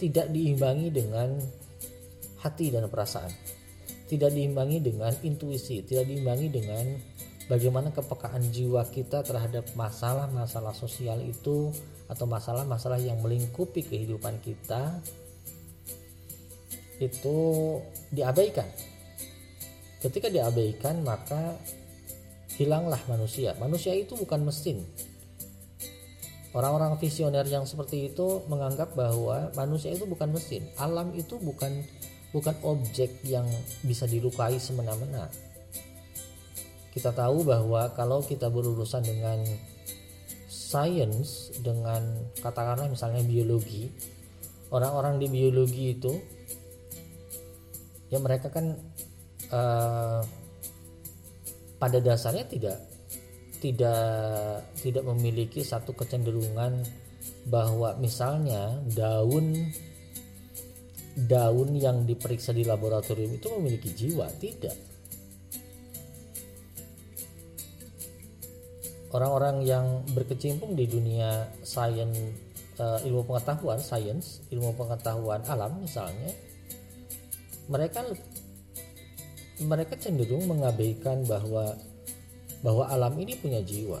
tidak 0.00 0.32
diimbangi 0.32 0.88
dengan 0.88 1.36
hati 2.40 2.72
dan 2.72 2.88
perasaan. 2.88 3.30
Tidak 4.04 4.32
diimbangi 4.32 4.82
dengan 4.82 5.12
intuisi, 5.22 5.84
tidak 5.86 6.10
diimbangi 6.10 6.48
dengan 6.48 6.84
bagaimana 7.46 7.92
kepekaan 7.92 8.50
jiwa 8.50 8.82
kita 8.88 9.22
terhadap 9.22 9.68
masalah-masalah 9.78 10.74
sosial 10.74 11.22
itu 11.24 11.70
atau 12.08 12.28
masalah-masalah 12.28 13.00
yang 13.00 13.20
melingkupi 13.24 13.84
kehidupan 13.84 14.40
kita 14.44 15.00
itu 17.00 17.38
diabaikan. 18.12 18.68
Ketika 19.98 20.28
diabaikan 20.28 21.00
maka 21.00 21.56
hilanglah 22.54 23.00
manusia. 23.10 23.56
Manusia 23.58 23.96
itu 23.96 24.14
bukan 24.14 24.46
mesin. 24.46 24.84
Orang-orang 26.54 26.94
visioner 27.02 27.42
yang 27.50 27.66
seperti 27.66 28.14
itu 28.14 28.46
menganggap 28.46 28.94
bahwa 28.94 29.50
manusia 29.58 29.90
itu 29.90 30.06
bukan 30.06 30.30
mesin. 30.30 30.62
Alam 30.78 31.10
itu 31.18 31.34
bukan 31.42 31.82
bukan 32.30 32.54
objek 32.62 33.22
yang 33.26 33.46
bisa 33.82 34.06
dilukai 34.06 34.58
semena-mena. 34.58 35.30
kita 36.94 37.10
tahu 37.10 37.42
bahwa 37.42 37.90
kalau 37.98 38.22
kita 38.22 38.46
berurusan 38.46 39.02
dengan 39.02 39.42
sains 40.74 41.54
dengan 41.62 42.02
katakanlah 42.42 42.90
misalnya 42.90 43.22
biologi 43.22 43.94
orang-orang 44.74 45.22
di 45.22 45.26
biologi 45.30 45.94
itu 45.94 46.12
ya 48.10 48.18
mereka 48.18 48.50
kan 48.50 48.74
uh, 49.54 50.20
pada 51.78 51.98
dasarnya 52.02 52.50
tidak 52.50 52.78
tidak 53.62 54.66
tidak 54.82 55.04
memiliki 55.14 55.62
satu 55.62 55.94
kecenderungan 55.94 56.82
bahwa 57.46 57.94
misalnya 58.02 58.82
daun 58.92 59.70
daun 61.14 61.70
yang 61.78 62.02
diperiksa 62.02 62.50
di 62.50 62.66
laboratorium 62.66 63.38
itu 63.38 63.46
memiliki 63.54 63.94
jiwa 63.94 64.26
tidak 64.42 64.93
orang-orang 69.14 69.62
yang 69.62 69.86
berkecimpung 70.10 70.74
di 70.74 70.90
dunia 70.90 71.46
sains 71.62 72.18
uh, 72.82 72.98
ilmu 73.06 73.22
pengetahuan 73.22 73.78
sains 73.78 74.42
ilmu 74.50 74.74
pengetahuan 74.74 75.38
alam 75.46 75.78
misalnya 75.78 76.34
mereka 77.70 78.02
mereka 79.62 79.94
cenderung 79.96 80.50
mengabaikan 80.50 81.22
bahwa 81.24 81.78
bahwa 82.64 82.84
alam 82.88 83.14
ini 83.20 83.36
punya 83.38 83.60
jiwa. 83.60 84.00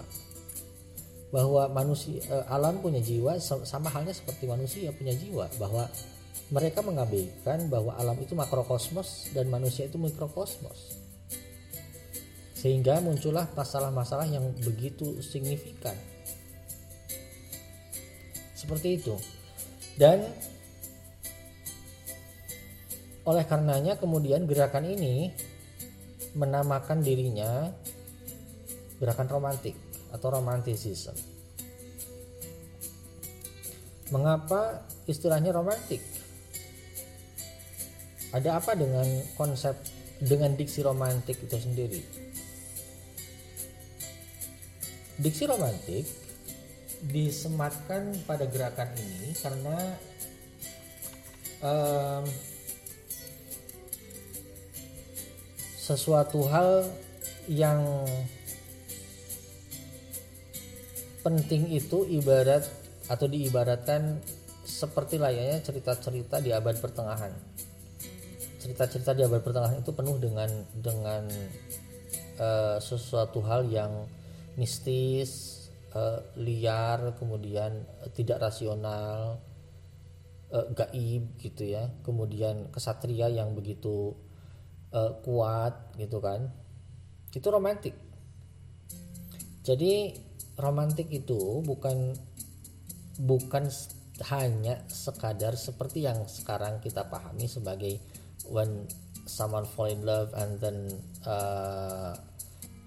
Bahwa 1.30 1.66
manusia 1.70 2.22
uh, 2.32 2.46
alam 2.50 2.80
punya 2.80 2.98
jiwa 2.98 3.38
sama 3.42 3.92
halnya 3.92 4.16
seperti 4.16 4.48
manusia 4.50 4.90
punya 4.90 5.14
jiwa. 5.14 5.46
Bahwa 5.60 5.86
mereka 6.50 6.84
mengabaikan 6.84 7.70
bahwa 7.72 7.96
alam 7.96 8.18
itu 8.20 8.36
makrokosmos 8.36 9.32
dan 9.32 9.48
manusia 9.48 9.88
itu 9.88 9.96
mikrokosmos 9.96 11.03
sehingga 12.64 12.96
muncullah 13.04 13.44
masalah-masalah 13.52 14.24
yang 14.24 14.48
begitu 14.64 15.20
signifikan. 15.20 15.92
Seperti 18.56 18.96
itu. 18.96 19.20
Dan 20.00 20.24
oleh 23.28 23.44
karenanya 23.44 24.00
kemudian 24.00 24.48
gerakan 24.48 24.88
ini 24.88 25.28
menamakan 26.32 27.04
dirinya 27.04 27.68
gerakan 28.96 29.28
romantik 29.28 29.76
atau 30.08 30.32
romanticism 30.32 31.14
mengapa 34.08 34.84
istilahnya 35.04 35.52
romantik? 35.52 36.00
Ada 38.34 38.58
apa 38.58 38.72
dengan 38.74 39.06
konsep 39.38 39.78
dengan 40.18 40.56
diksi 40.58 40.80
romantik 40.82 41.38
itu 41.38 41.56
sendiri 41.60 42.24
Diksi 45.14 45.46
romantik 45.46 46.04
disematkan 47.06 48.16
pada 48.24 48.48
gerakan 48.48 48.90
ini 48.96 49.30
karena 49.38 49.76
um, 51.62 52.24
sesuatu 55.78 56.48
hal 56.48 56.88
yang 57.46 58.08
penting 61.20 61.70
itu 61.70 62.08
ibarat 62.08 62.64
atau 63.06 63.28
diibaratkan 63.28 64.18
seperti 64.64 65.20
layaknya 65.20 65.60
cerita-cerita 65.60 66.40
di 66.40 66.50
abad 66.56 66.74
pertengahan. 66.80 67.32
Cerita-cerita 68.58 69.12
di 69.12 69.22
abad 69.22 69.44
pertengahan 69.44 69.78
itu 69.78 69.92
penuh 69.92 70.16
dengan 70.16 70.48
dengan 70.72 71.28
uh, 72.40 72.80
sesuatu 72.80 73.44
hal 73.44 73.68
yang 73.68 73.92
mistis 74.54 75.64
uh, 75.94 76.20
liar 76.38 77.14
kemudian 77.18 77.86
uh, 78.02 78.10
tidak 78.10 78.42
rasional 78.50 79.40
uh, 80.50 80.66
gaib 80.74 81.34
gitu 81.38 81.74
ya. 81.74 81.90
Kemudian 82.02 82.70
kesatria 82.70 83.30
yang 83.30 83.54
begitu 83.54 84.14
uh, 84.94 85.12
kuat 85.22 85.94
gitu 85.98 86.18
kan. 86.22 86.50
Itu 87.34 87.50
romantik. 87.50 87.94
Jadi 89.64 90.12
romantik 90.60 91.10
itu 91.10 91.64
bukan 91.64 92.14
bukan 93.18 93.66
hanya 94.30 94.78
sekadar 94.86 95.58
seperti 95.58 96.06
yang 96.06 96.22
sekarang 96.30 96.78
kita 96.78 97.10
pahami 97.10 97.50
sebagai 97.50 97.98
when 98.46 98.86
someone 99.26 99.66
fall 99.66 99.90
in 99.90 100.04
love 100.06 100.30
and 100.38 100.60
then 100.62 100.86
uh, 101.26 102.14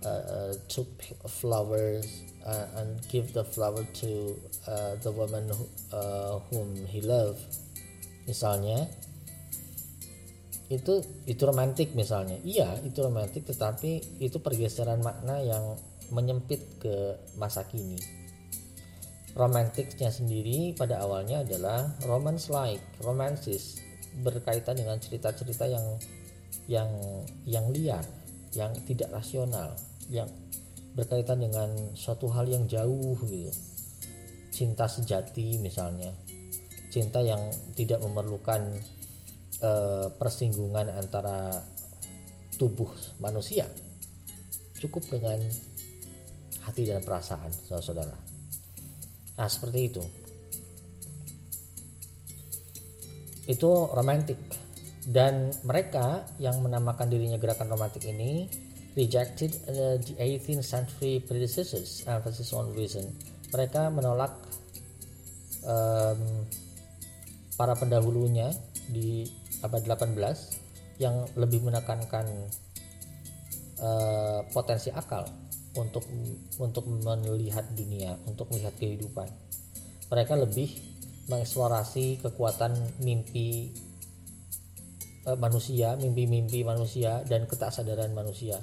uh, 0.05 0.53
took 0.67 0.89
flowers 1.25 2.23
uh, 2.45 2.67
and 2.81 3.01
give 3.09 3.33
the 3.33 3.43
flower 3.43 3.83
to 3.97 4.37
uh, 4.67 4.95
the 5.01 5.11
woman 5.11 5.49
who, 5.49 5.65
uh, 5.95 6.39
whom 6.51 6.75
he 6.85 7.01
loved. 7.01 7.41
Misalnya 8.27 8.85
itu 10.67 10.99
itu 11.23 11.41
romantik 11.47 11.95
misalnya. 11.95 12.35
Iya 12.43 12.75
itu 12.83 12.99
romantik 12.99 13.47
tetapi 13.47 14.19
itu 14.19 14.37
pergeseran 14.43 14.99
makna 14.99 15.39
yang 15.39 15.79
menyempit 16.11 16.83
ke 16.83 17.15
masa 17.39 17.63
kini. 17.67 17.99
Romantiknya 19.37 20.09
sendiri 20.09 20.73
pada 20.73 20.99
awalnya 21.05 21.45
adalah 21.45 21.93
romance 22.09 22.49
like 22.49 22.81
romantis 23.05 23.79
berkaitan 24.25 24.81
dengan 24.81 24.97
cerita-cerita 24.97 25.69
yang 25.69 25.85
yang 26.67 26.89
yang 27.45 27.65
liar 27.69 28.01
yang 28.57 28.73
tidak 28.89 29.13
rasional 29.13 29.77
yang 30.07 30.29
berkaitan 30.97 31.37
dengan 31.37 31.69
suatu 31.93 32.25
hal 32.33 32.49
yang 32.49 32.65
jauh 32.65 33.15
gitu. 33.29 33.53
Cinta 34.49 34.89
sejati 34.89 35.61
misalnya. 35.61 36.09
Cinta 36.89 37.21
yang 37.21 37.53
tidak 37.77 38.01
memerlukan 38.01 38.73
uh, 39.61 40.09
persinggungan 40.17 40.89
antara 40.89 41.53
tubuh 42.57 42.89
manusia. 43.21 43.69
Cukup 44.81 45.05
dengan 45.05 45.37
hati 46.65 46.89
dan 46.89 47.05
perasaan 47.05 47.53
saudara-saudara. 47.53 48.17
Nah 49.37 49.49
seperti 49.49 49.79
itu. 49.85 50.03
Itu 53.45 53.93
romantik. 53.93 54.41
Dan 55.07 55.55
mereka 55.63 56.27
yang 56.35 56.59
menamakan 56.59 57.07
dirinya 57.07 57.39
gerakan 57.39 57.71
romantik 57.71 58.03
ini 58.09 58.66
rejected 58.97 59.53
uh, 59.69 60.01
the 60.01 60.17
18th 60.17 60.65
century 60.65 61.21
predecessors 61.21 62.01
emphasis 62.09 62.49
on 62.57 62.73
reason. 62.73 63.05
Mereka 63.53 63.93
menolak 63.93 64.33
um, 65.61 66.19
para 67.53 67.77
pendahulunya 67.77 68.49
di 68.89 69.29
abad 69.61 69.85
18 69.85 70.97
yang 70.97 71.29
lebih 71.37 71.61
menekankan 71.61 72.25
uh, 73.85 74.41
potensi 74.49 74.89
akal 74.89 75.29
untuk 75.77 76.09
untuk 76.57 76.89
melihat 76.89 77.69
dunia, 77.77 78.17
untuk 78.25 78.49
melihat 78.49 78.73
kehidupan. 78.81 79.29
Mereka 80.09 80.33
lebih 80.41 80.73
mengeksplorasi 81.29 82.25
kekuatan 82.25 82.73
mimpi 83.05 83.77
uh, 85.29 85.37
manusia, 85.37 85.93
mimpi-mimpi 86.01 86.65
manusia 86.65 87.21
dan 87.29 87.45
ketaksadaran 87.45 88.09
manusia 88.17 88.57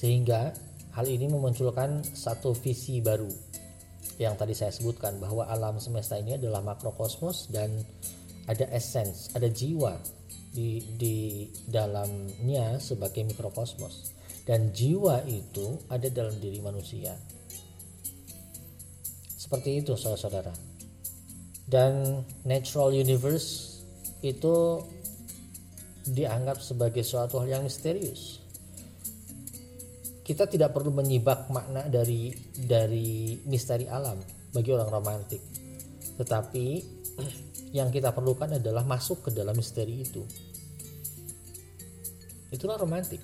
sehingga 0.00 0.56
hal 0.96 1.04
ini 1.04 1.28
memunculkan 1.28 2.00
satu 2.00 2.56
visi 2.56 3.04
baru 3.04 3.28
yang 4.16 4.32
tadi 4.40 4.56
saya 4.56 4.72
sebutkan 4.72 5.20
bahwa 5.20 5.44
alam 5.44 5.76
semesta 5.76 6.16
ini 6.16 6.40
adalah 6.40 6.64
makrokosmos 6.64 7.52
dan 7.52 7.68
ada 8.48 8.64
essence, 8.72 9.28
ada 9.36 9.48
jiwa 9.48 10.00
di 10.56 10.80
di 10.96 11.46
dalamnya 11.68 12.80
sebagai 12.80 13.28
mikrokosmos 13.28 14.16
dan 14.48 14.72
jiwa 14.72 15.20
itu 15.28 15.76
ada 15.92 16.08
dalam 16.08 16.36
diri 16.40 16.64
manusia. 16.64 17.12
Seperti 19.36 19.84
itu 19.84 19.96
saudara-saudara. 19.96 20.52
Dan 21.70 22.24
natural 22.44 22.90
universe 22.90 23.78
itu 24.26 24.82
dianggap 26.08 26.58
sebagai 26.58 27.06
suatu 27.06 27.38
hal 27.38 27.60
yang 27.60 27.62
misterius 27.62 28.39
kita 30.30 30.46
tidak 30.46 30.70
perlu 30.70 30.94
menyibak 30.94 31.50
makna 31.50 31.90
dari 31.90 32.30
dari 32.54 33.34
misteri 33.50 33.90
alam 33.90 34.14
bagi 34.54 34.70
orang 34.70 34.86
romantik. 34.86 35.42
Tetapi 36.22 36.66
yang 37.78 37.90
kita 37.90 38.14
perlukan 38.14 38.54
adalah 38.54 38.86
masuk 38.86 39.26
ke 39.26 39.30
dalam 39.34 39.58
misteri 39.58 40.06
itu. 40.06 40.22
Itulah 42.54 42.78
romantik. 42.78 43.18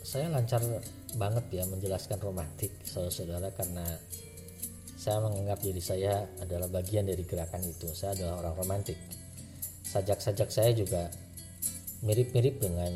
Saya 0.00 0.32
lancar 0.32 0.64
banget 1.20 1.44
ya 1.52 1.68
menjelaskan 1.68 2.16
romantik 2.24 2.72
saudara-saudara 2.88 3.52
karena 3.52 3.84
saya 4.96 5.20
menganggap 5.20 5.60
diri 5.60 5.84
saya 5.84 6.24
adalah 6.40 6.72
bagian 6.72 7.04
dari 7.04 7.20
gerakan 7.28 7.68
itu. 7.68 7.92
Saya 7.92 8.16
adalah 8.16 8.48
orang 8.48 8.56
romantik. 8.64 8.96
Sajak-sajak 9.84 10.48
saya 10.48 10.72
juga 10.72 11.27
mirip-mirip 12.02 12.62
dengan 12.62 12.92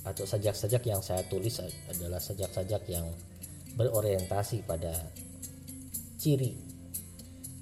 atau 0.00 0.24
sajak-sajak 0.24 0.82
yang 0.88 1.00
saya 1.04 1.20
tulis 1.28 1.60
adalah 1.90 2.22
sajak-sajak 2.22 2.82
yang 2.88 3.04
berorientasi 3.76 4.64
pada 4.64 4.92
ciri 6.16 6.56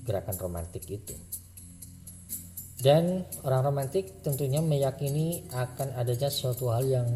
gerakan 0.06 0.36
romantik 0.38 0.86
itu. 0.88 1.14
Dan 2.78 3.26
orang 3.42 3.74
romantik 3.74 4.22
tentunya 4.22 4.62
meyakini 4.62 5.50
akan 5.50 5.98
adanya 5.98 6.30
suatu 6.30 6.70
hal 6.70 6.86
yang 6.86 7.08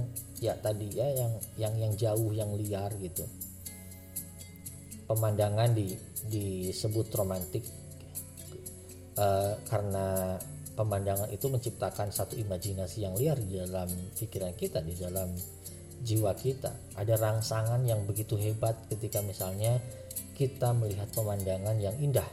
ya 0.42 0.58
tadi 0.58 0.90
ya 0.90 1.06
yang 1.14 1.32
yang 1.54 1.74
yang 1.78 1.92
jauh 1.94 2.34
yang 2.34 2.50
liar 2.58 2.90
gitu. 2.98 3.22
Pemandangan 5.06 5.70
di 5.70 5.94
disebut 6.26 7.14
romantik 7.14 7.62
uh, 9.18 9.54
karena 9.70 10.34
pemandangan 10.82 11.30
itu 11.30 11.46
menciptakan 11.46 12.10
satu 12.10 12.34
imajinasi 12.34 13.06
yang 13.06 13.14
liar 13.14 13.38
di 13.38 13.62
dalam 13.62 13.86
pikiran 14.18 14.50
kita, 14.58 14.82
di 14.82 14.98
dalam 14.98 15.30
jiwa 16.02 16.34
kita. 16.34 16.98
Ada 16.98 17.14
rangsangan 17.22 17.86
yang 17.86 18.02
begitu 18.02 18.34
hebat 18.34 18.74
ketika 18.90 19.22
misalnya 19.22 19.78
kita 20.34 20.74
melihat 20.74 21.06
pemandangan 21.14 21.78
yang 21.78 21.94
indah 22.02 22.26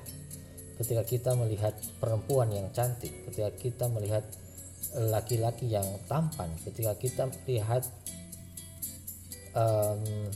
ketika 0.79 1.03
kita 1.03 1.31
melihat 1.35 1.75
perempuan 1.99 2.47
yang 2.55 2.71
cantik, 2.71 3.12
ketika 3.27 3.51
kita 3.59 3.85
melihat 3.91 4.23
laki-laki 4.95 5.67
yang 5.67 5.85
tampan, 6.07 6.47
ketika 6.63 6.95
kita 6.95 7.27
melihat 7.27 7.83
um, 9.51 10.31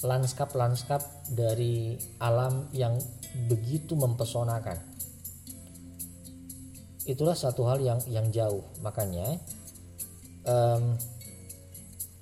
lanskap-lanskap 0.00 1.04
dari 1.28 2.00
alam 2.24 2.72
yang 2.72 2.96
begitu 3.52 3.92
mempesonakan. 3.92 4.95
Itulah 7.06 7.38
satu 7.38 7.62
hal 7.70 7.78
yang 7.78 8.02
yang 8.10 8.26
jauh, 8.34 8.66
makanya 8.82 9.38
um, 10.42 10.98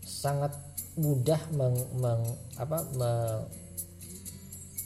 sangat 0.05 0.53
mudah 1.01 1.41
meng, 1.57 1.77
meng 1.99 2.23
apa 2.61 2.85
me, 2.95 3.13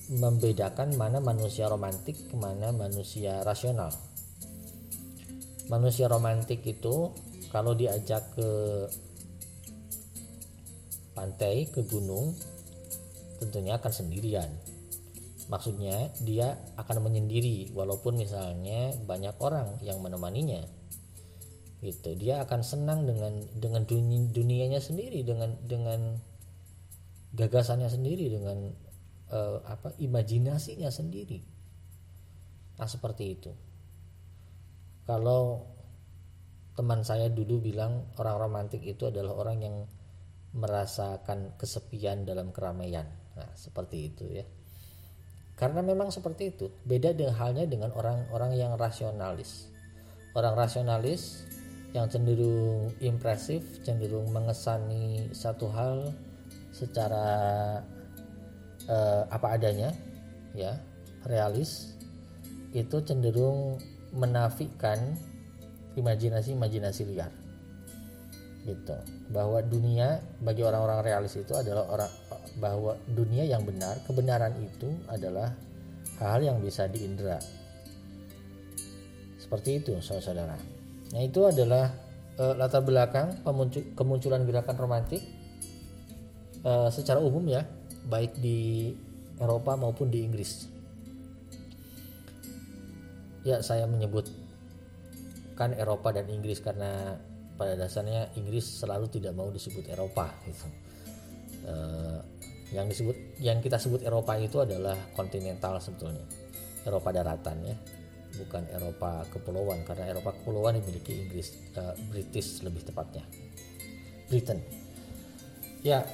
membedakan 0.09 0.95
mana 0.95 1.19
manusia 1.21 1.67
romantik 1.67 2.17
ke 2.31 2.35
mana 2.39 2.71
manusia 2.71 3.43
rasional. 3.43 3.91
Manusia 5.69 6.09
romantik 6.09 6.65
itu 6.65 7.13
kalau 7.53 7.75
diajak 7.77 8.23
ke 8.39 8.51
pantai 11.13 11.67
ke 11.69 11.83
gunung 11.85 12.33
tentunya 13.43 13.75
akan 13.75 13.93
sendirian 13.93 14.49
maksudnya 15.49 16.13
dia 16.21 16.61
akan 16.77 17.09
menyendiri 17.09 17.73
walaupun 17.73 18.21
misalnya 18.21 18.93
banyak 19.09 19.35
orang 19.41 19.81
yang 19.81 19.99
menemaninya. 20.05 20.61
Gitu. 21.81 22.15
Dia 22.21 22.45
akan 22.45 22.61
senang 22.61 23.09
dengan 23.09 23.41
dengan 23.57 23.83
dunia, 23.89 24.29
dunianya 24.29 24.81
sendiri 24.83 25.25
dengan 25.25 25.57
dengan 25.65 26.21
gagasannya 27.33 27.89
sendiri 27.89 28.29
dengan 28.29 28.73
uh, 29.33 29.65
apa 29.65 29.97
imajinasinya 29.97 30.93
sendiri. 30.93 31.41
Nah 32.77 32.89
seperti 32.89 33.25
itu. 33.25 33.53
Kalau 35.09 35.65
teman 36.77 37.01
saya 37.01 37.33
dulu 37.33 37.65
bilang 37.65 38.13
orang 38.21 38.37
romantik 38.37 38.85
itu 38.85 39.09
adalah 39.09 39.33
orang 39.33 39.59
yang 39.65 39.77
merasakan 40.53 41.57
kesepian 41.57 42.29
dalam 42.29 42.53
keramaian. 42.53 43.09
Nah 43.33 43.49
seperti 43.57 44.13
itu 44.13 44.25
ya 44.29 44.45
karena 45.59 45.83
memang 45.83 46.15
seperti 46.15 46.55
itu. 46.55 46.71
Beda 46.87 47.11
dengan 47.11 47.35
halnya 47.35 47.67
dengan 47.67 47.91
orang-orang 47.91 48.55
yang 48.55 48.79
rasionalis. 48.79 49.67
Orang 50.33 50.55
rasionalis 50.55 51.43
yang 51.91 52.07
cenderung 52.07 52.95
impresif 53.03 53.65
cenderung 53.83 54.31
mengesani 54.31 55.33
satu 55.35 55.67
hal 55.73 56.15
secara 56.71 57.27
uh, 58.87 59.23
apa 59.33 59.57
adanya 59.57 59.91
ya 60.53 60.77
realis 61.25 61.99
itu 62.77 63.01
cenderung 63.03 63.81
menafikan 64.15 65.17
imajinasi-imajinasi 65.99 67.03
liar. 67.11 67.33
Gitu. 68.63 68.97
Bahwa 69.33 69.59
dunia 69.65 70.23
bagi 70.39 70.63
orang-orang 70.63 71.03
realis 71.03 71.35
itu 71.35 71.57
adalah 71.57 71.89
orang 71.89 72.13
bahwa 72.59 72.99
dunia 73.07 73.47
yang 73.47 73.63
benar 73.63 74.03
kebenaran 74.05 74.55
itu 74.59 74.91
adalah 75.07 75.55
hal 76.19 76.43
yang 76.43 76.59
bisa 76.59 76.91
diindra 76.91 77.39
seperti 79.39 79.81
itu 79.81 79.95
saudara-saudara 80.03 80.59
nah 81.15 81.21
itu 81.25 81.41
adalah 81.47 81.95
uh, 82.37 82.55
latar 82.59 82.85
belakang 82.85 83.39
kemunculan 83.97 84.45
gerakan 84.45 84.77
romantik 84.77 85.23
uh, 86.67 86.91
secara 86.93 87.23
umum 87.23 87.47
ya 87.47 87.65
baik 88.09 88.37
di 88.41 88.93
Eropa 89.39 89.79
maupun 89.79 90.11
di 90.11 90.27
Inggris. 90.27 90.67
Ya, 93.47 93.63
saya 93.63 93.87
menyebut 93.87 94.29
kan 95.55 95.75
Eropa 95.75 96.15
dan 96.15 96.27
Inggris 96.31 96.63
karena 96.63 97.19
pada 97.59 97.75
dasarnya 97.75 98.31
Inggris 98.39 98.67
selalu 98.83 99.11
tidak 99.11 99.35
mau 99.35 99.51
disebut 99.51 99.87
Eropa 99.91 100.31
gitu. 100.47 100.67
Uh, 101.67 102.23
yang 102.73 102.87
disebut 102.89 103.17
yang 103.41 103.65
kita 103.65 103.81
sebut 103.81 104.05
Eropa 104.05 104.37
itu 104.37 104.61
adalah 104.61 104.97
kontinental 105.17 105.81
sebetulnya. 105.81 106.25
Eropa 106.85 107.13
daratan 107.13 107.57
ya, 107.65 107.77
bukan 108.39 108.65
Eropa 108.73 109.25
kepulauan 109.29 109.85
karena 109.85 110.13
Eropa 110.13 110.33
kepulauan 110.37 110.81
dimiliki 110.81 111.27
Inggris, 111.27 111.57
uh, 111.77 111.93
British 112.09 112.61
lebih 112.65 112.85
tepatnya. 112.85 113.25
Britain. 114.29 114.61
Ya, 115.81 116.05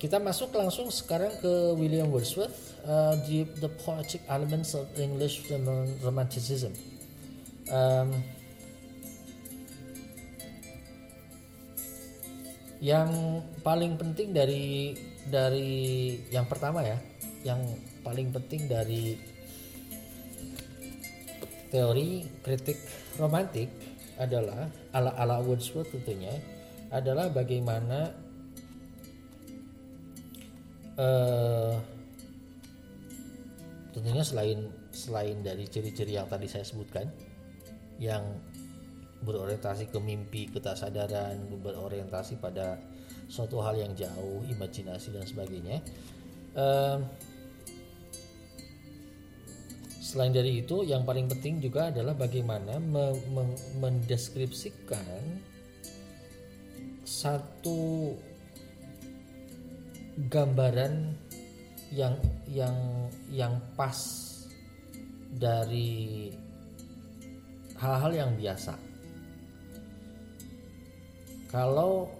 kita 0.00 0.18
masuk 0.18 0.56
langsung 0.56 0.90
sekarang 0.90 1.30
ke 1.38 1.76
William 1.78 2.10
Wordsworth, 2.10 2.74
uh, 2.88 3.14
the, 3.28 3.46
the 3.62 3.70
poetic 3.86 4.24
elements 4.26 4.74
of 4.74 4.88
English 4.98 5.46
romanticism. 6.02 6.74
Um, 7.70 8.10
yang 12.80 13.44
paling 13.60 14.00
penting 14.00 14.32
dari 14.32 14.96
dari 15.28 16.16
yang 16.32 16.48
pertama 16.48 16.80
ya, 16.80 16.96
yang 17.44 17.60
paling 18.00 18.32
penting 18.32 18.64
dari 18.70 19.18
teori 21.70 22.26
kritik 22.42 22.76
romantik 23.16 23.70
adalah 24.18 24.68
ala 24.92 25.14
ala 25.16 25.38
Wordsworth 25.40 25.94
tentunya 25.94 26.34
adalah 26.90 27.30
bagaimana 27.30 28.10
uh, 30.98 31.78
tentunya 33.94 34.24
selain 34.26 34.66
selain 34.90 35.38
dari 35.40 35.64
ciri-ciri 35.70 36.18
yang 36.18 36.26
tadi 36.26 36.50
saya 36.50 36.66
sebutkan 36.66 37.06
yang 38.02 38.26
berorientasi 39.20 39.92
ke 39.92 39.98
mimpi, 40.00 40.48
ke 40.48 40.58
kesadaran, 40.58 41.36
berorientasi 41.60 42.40
pada 42.40 42.80
suatu 43.30 43.62
hal 43.62 43.78
yang 43.78 43.94
jauh, 43.94 44.42
imajinasi 44.50 45.14
dan 45.14 45.22
sebagainya. 45.22 45.78
Uh, 46.58 46.98
selain 50.02 50.34
dari 50.34 50.66
itu, 50.66 50.82
yang 50.82 51.06
paling 51.06 51.30
penting 51.30 51.62
juga 51.62 51.94
adalah 51.94 52.18
bagaimana 52.18 52.82
me 52.82 53.14
me 53.30 53.54
mendeskripsikan 53.78 55.38
satu 57.06 58.18
gambaran 60.26 61.14
yang 61.94 62.18
yang 62.50 62.74
yang 63.30 63.54
pas 63.78 63.94
dari 65.30 66.34
hal-hal 67.78 68.10
yang 68.10 68.30
biasa. 68.34 68.74
Kalau 71.50 72.19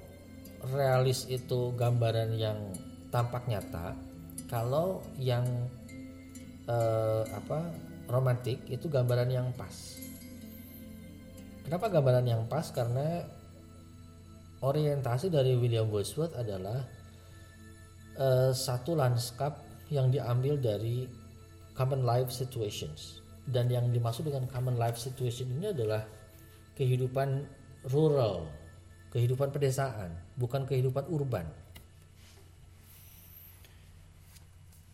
realis 0.68 1.25
itu 1.33 1.73
gambaran 1.77 2.37
yang 2.37 2.59
tampak 3.09 3.49
nyata, 3.49 3.96
kalau 4.46 5.01
yang 5.16 5.44
eh, 6.68 7.23
apa 7.33 7.73
romantik 8.11 8.61
itu 8.68 8.90
gambaran 8.90 9.31
yang 9.31 9.49
pas. 9.57 9.96
Kenapa 11.64 11.87
gambaran 11.87 12.27
yang 12.27 12.42
pas? 12.51 12.68
Karena 12.75 13.23
orientasi 14.61 15.33
dari 15.33 15.57
William 15.57 15.88
Wordsworth 15.88 16.37
adalah 16.37 16.85
uh, 18.20 18.53
satu 18.53 18.92
lanskap 18.92 19.57
yang 19.88 20.12
diambil 20.12 20.61
dari 20.61 21.09
common 21.73 22.05
life 22.05 22.29
situations 22.29 23.25
dan 23.49 23.73
yang 23.73 23.88
dimaksud 23.88 24.29
dengan 24.29 24.46
common 24.53 24.77
life 24.77 25.01
situation 25.01 25.49
ini 25.59 25.73
adalah 25.73 26.05
kehidupan 26.77 27.49
rural, 27.88 28.46
kehidupan 29.11 29.49
pedesaan, 29.51 30.12
bukan 30.40 30.64
kehidupan 30.64 31.05
urban. 31.12 31.44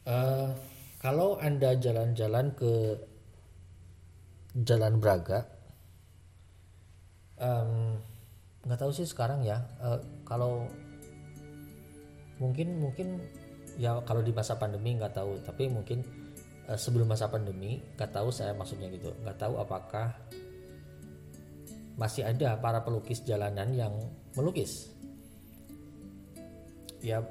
Uh, 0.02 0.50
kalau 0.98 1.38
anda 1.38 1.78
jalan-jalan 1.78 2.50
ke 2.58 2.98
Jalan 4.56 4.98
Braga, 4.98 5.44
um, 7.38 8.00
nggak 8.66 8.78
tahu 8.82 8.90
sih 8.90 9.06
sekarang 9.06 9.46
ya 9.46 9.62
uh, 9.78 10.00
kalau 10.26 10.66
mungkin 12.42 12.82
mungkin 12.82 13.22
ya 13.78 14.02
kalau 14.02 14.26
di 14.26 14.34
masa 14.34 14.58
pandemi 14.58 14.98
nggak 14.98 15.14
tahu 15.14 15.38
tapi 15.46 15.70
mungkin 15.70 16.02
uh, 16.66 16.74
sebelum 16.74 17.06
masa 17.06 17.30
pandemi 17.30 17.78
nggak 17.94 18.10
tahu 18.10 18.28
saya 18.34 18.56
maksudnya 18.58 18.90
gitu 18.90 19.14
nggak 19.22 19.38
tahu 19.38 19.60
apakah 19.62 20.10
masih 21.96 22.28
ada 22.28 22.58
para 22.60 22.82
pelukis 22.84 23.24
jalanan 23.24 23.72
yang 23.72 23.94
melukis 24.36 24.95
ya 27.06 27.22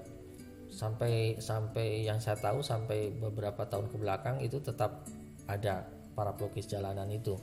sampai 0.72 1.36
sampai 1.36 2.08
yang 2.08 2.24
saya 2.24 2.40
tahu 2.40 2.64
sampai 2.64 3.12
beberapa 3.12 3.68
tahun 3.68 3.92
ke 3.92 3.98
belakang 4.00 4.40
itu 4.40 4.64
tetap 4.64 5.04
ada 5.52 5.84
para 6.16 6.32
pelukis 6.32 6.72
jalanan 6.72 7.12
itu. 7.12 7.36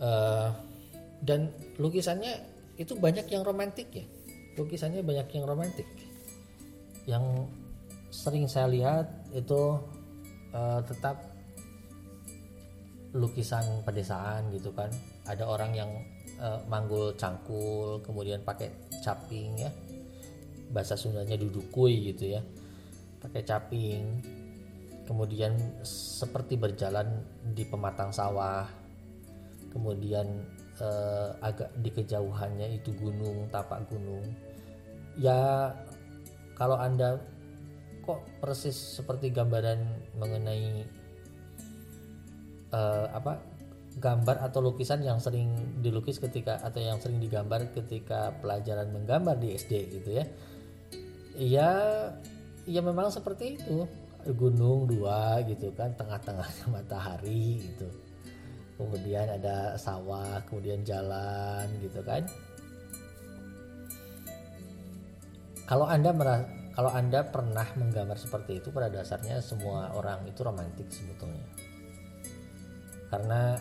Uh, 0.00 0.48
dan 1.20 1.52
lukisannya 1.80 2.40
itu 2.80 2.96
banyak 2.96 3.28
yang 3.28 3.44
romantis 3.44 3.88
ya. 3.92 4.04
Lukisannya 4.56 5.04
banyak 5.04 5.28
yang 5.36 5.44
romantis 5.44 5.88
yang 7.04 7.44
sering 8.08 8.48
saya 8.48 8.66
lihat 8.72 9.06
itu 9.36 9.78
uh, 10.56 10.80
tetap 10.84 11.20
lukisan 13.12 13.84
pedesaan 13.84 14.48
gitu 14.52 14.72
kan. 14.72 14.88
Ada 15.28 15.44
orang 15.44 15.72
yang 15.76 15.90
uh, 16.40 16.60
manggul 16.68 17.12
cangkul 17.16 18.00
kemudian 18.04 18.40
pakai 18.44 18.68
caping 19.00 19.60
ya 19.60 19.70
bahasa 20.70 20.98
Sundanya 20.98 21.38
dudukui 21.38 22.12
gitu 22.12 22.38
ya 22.38 22.42
pakai 23.26 23.42
caping. 23.42 24.04
Kemudian 25.06 25.54
seperti 25.86 26.58
berjalan 26.58 27.22
di 27.54 27.62
pematang 27.62 28.10
sawah. 28.10 28.66
Kemudian 29.70 30.26
eh, 30.82 31.30
agak 31.42 31.70
di 31.78 31.90
kejauhannya 31.94 32.74
itu 32.82 32.90
gunung 32.98 33.46
tapak 33.50 33.86
gunung. 33.86 34.26
Ya 35.14 35.72
kalau 36.58 36.74
anda 36.78 37.22
kok 38.02 38.22
persis 38.42 38.74
seperti 38.74 39.30
gambaran 39.30 39.78
mengenai 40.18 40.86
eh, 42.74 43.06
apa 43.14 43.38
gambar 43.96 44.44
atau 44.44 44.60
lukisan 44.60 45.00
yang 45.00 45.16
sering 45.22 45.80
dilukis 45.80 46.20
ketika 46.20 46.60
atau 46.60 46.82
yang 46.84 47.00
sering 47.00 47.16
digambar 47.16 47.64
ketika 47.72 48.34
pelajaran 48.44 48.92
menggambar 48.92 49.40
di 49.40 49.56
SD 49.56 49.88
gitu 50.02 50.20
ya 50.20 50.24
ya 51.36 51.70
ya 52.66 52.80
memang 52.82 53.12
seperti 53.12 53.60
itu. 53.60 53.84
Gunung 54.26 54.90
dua 54.90 55.38
gitu 55.46 55.70
kan 55.76 55.94
tengah-tengahnya 55.94 56.66
matahari 56.74 57.62
gitu. 57.62 57.86
Kemudian 58.76 59.30
ada 59.30 59.78
sawah 59.78 60.42
kemudian 60.50 60.82
jalan 60.82 61.70
gitu 61.78 62.02
kan. 62.02 62.26
Kalau 65.66 65.86
anda 65.86 66.10
merasa 66.10 66.46
kalau 66.76 66.92
anda 66.92 67.24
pernah 67.24 67.64
menggambar 67.72 68.20
seperti 68.20 68.60
itu 68.60 68.68
pada 68.68 68.92
dasarnya 68.92 69.40
semua 69.40 69.96
orang 69.96 70.28
itu 70.28 70.44
romantis 70.44 70.92
sebetulnya. 70.92 71.48
Karena 73.08 73.56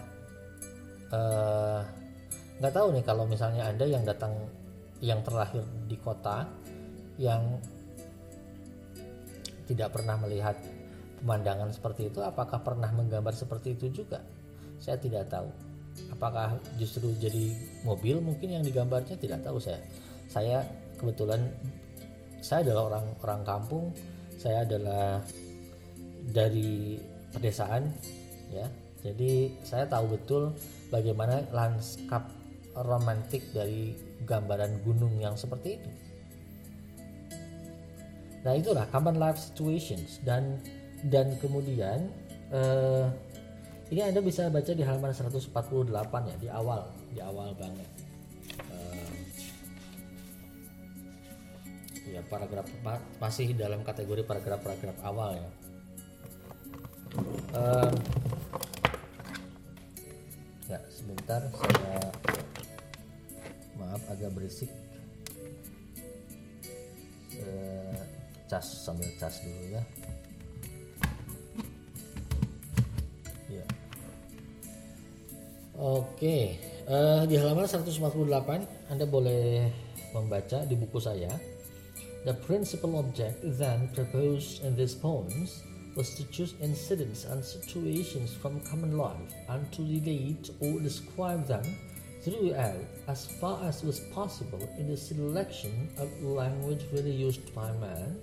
eh, 1.15 1.79
nggak 2.59 2.73
uh, 2.73 2.75
tahu 2.75 2.87
nih 2.91 3.03
kalau 3.07 3.23
misalnya 3.23 3.71
anda 3.71 3.87
yang 3.87 4.03
datang 4.03 4.35
yang 4.99 5.23
terlahir 5.23 5.63
di 5.87 5.95
kota 5.95 6.43
yang 7.15 7.59
tidak 9.65 9.97
pernah 9.97 10.15
melihat 10.21 10.55
pemandangan 11.19 11.73
seperti 11.73 12.13
itu 12.13 12.21
apakah 12.21 12.61
pernah 12.61 12.91
menggambar 12.93 13.33
seperti 13.33 13.73
itu 13.73 14.03
juga? 14.03 14.21
Saya 14.77 15.01
tidak 15.01 15.31
tahu. 15.31 15.49
Apakah 16.11 16.59
justru 16.75 17.15
jadi 17.17 17.55
mobil 17.87 18.19
mungkin 18.21 18.59
yang 18.59 18.63
digambarnya? 18.63 19.17
Tidak 19.17 19.41
tahu 19.41 19.57
saya. 19.57 19.81
Saya 20.29 20.61
kebetulan 20.99 21.49
saya 22.43 22.67
adalah 22.67 22.93
orang 22.93 23.05
orang 23.23 23.41
kampung. 23.41 23.85
Saya 24.37 24.67
adalah 24.67 25.23
dari 26.29 26.99
pedesaan 27.33 27.89
ya. 28.53 28.67
Jadi 29.01 29.53
saya 29.65 29.89
tahu 29.89 30.17
betul 30.17 30.53
bagaimana 30.93 31.41
lanskap 31.49 32.29
romantik 32.75 33.49
dari 33.55 33.95
gambaran 34.27 34.83
gunung 34.83 35.15
yang 35.21 35.37
seperti 35.39 35.79
itu 35.79 35.89
nah 38.45 38.53
itulah 38.53 38.85
common 38.93 39.17
life 39.17 39.41
situations 39.41 40.21
dan 40.21 40.61
dan 41.09 41.33
kemudian 41.41 42.13
eh, 42.53 43.09
ini 43.93 44.01
Anda 44.01 44.21
bisa 44.25 44.49
baca 44.49 44.71
di 44.73 44.81
halaman 44.81 45.13
148 45.13 45.53
ya 46.25 46.35
di 46.41 46.49
awal, 46.49 46.89
di 47.13 47.21
awal 47.21 47.53
banget. 47.53 47.89
Uh, 48.65 49.13
ya 52.09 52.21
paragraf 52.25 52.65
masih 53.21 53.53
dalam 53.53 53.85
kategori 53.85 54.25
paragraf-paragraf 54.25 54.97
awal 55.05 55.37
ya. 55.37 55.49
Uh, 57.53 57.93
ya 60.65 60.79
sebentar 60.89 61.45
saya 61.53 62.09
maaf 63.77 64.01
agak 64.09 64.33
berisik. 64.33 64.73
Uh, 67.37 67.94
cas 68.45 68.65
sambil 68.85 69.09
cas 69.17 69.41
dulu 69.41 69.77
ya. 69.77 69.83
Oke, 75.75 76.55
uh, 76.87 77.27
di 77.27 77.35
halaman 77.35 77.67
148 77.67 78.87
Anda 78.87 79.03
boleh 79.03 79.67
membaca 80.15 80.63
di 80.63 80.71
buku 80.79 81.03
saya. 81.03 81.27
The 82.23 82.31
principal 82.47 82.95
object 82.95 83.43
then 83.59 83.91
proposed 83.91 84.63
in 84.63 84.79
these 84.79 84.95
poems 84.95 85.67
was 85.99 86.15
to 86.15 86.23
choose 86.31 86.55
incidents 86.63 87.27
and 87.27 87.43
situations 87.43 88.31
from 88.39 88.63
common 88.63 88.95
life 88.95 89.35
and 89.51 89.67
to 89.75 89.83
relate 89.83 90.47
or 90.63 90.79
describe 90.79 91.43
them 91.43 91.67
throughout 92.23 92.79
as 93.11 93.27
far 93.43 93.59
as 93.67 93.83
was 93.83 93.99
possible 94.15 94.63
in 94.79 94.87
the 94.87 94.97
selection 94.97 95.91
of 95.99 96.07
language 96.23 96.87
really 96.95 97.11
used 97.13 97.51
by 97.51 97.67
man 97.83 98.15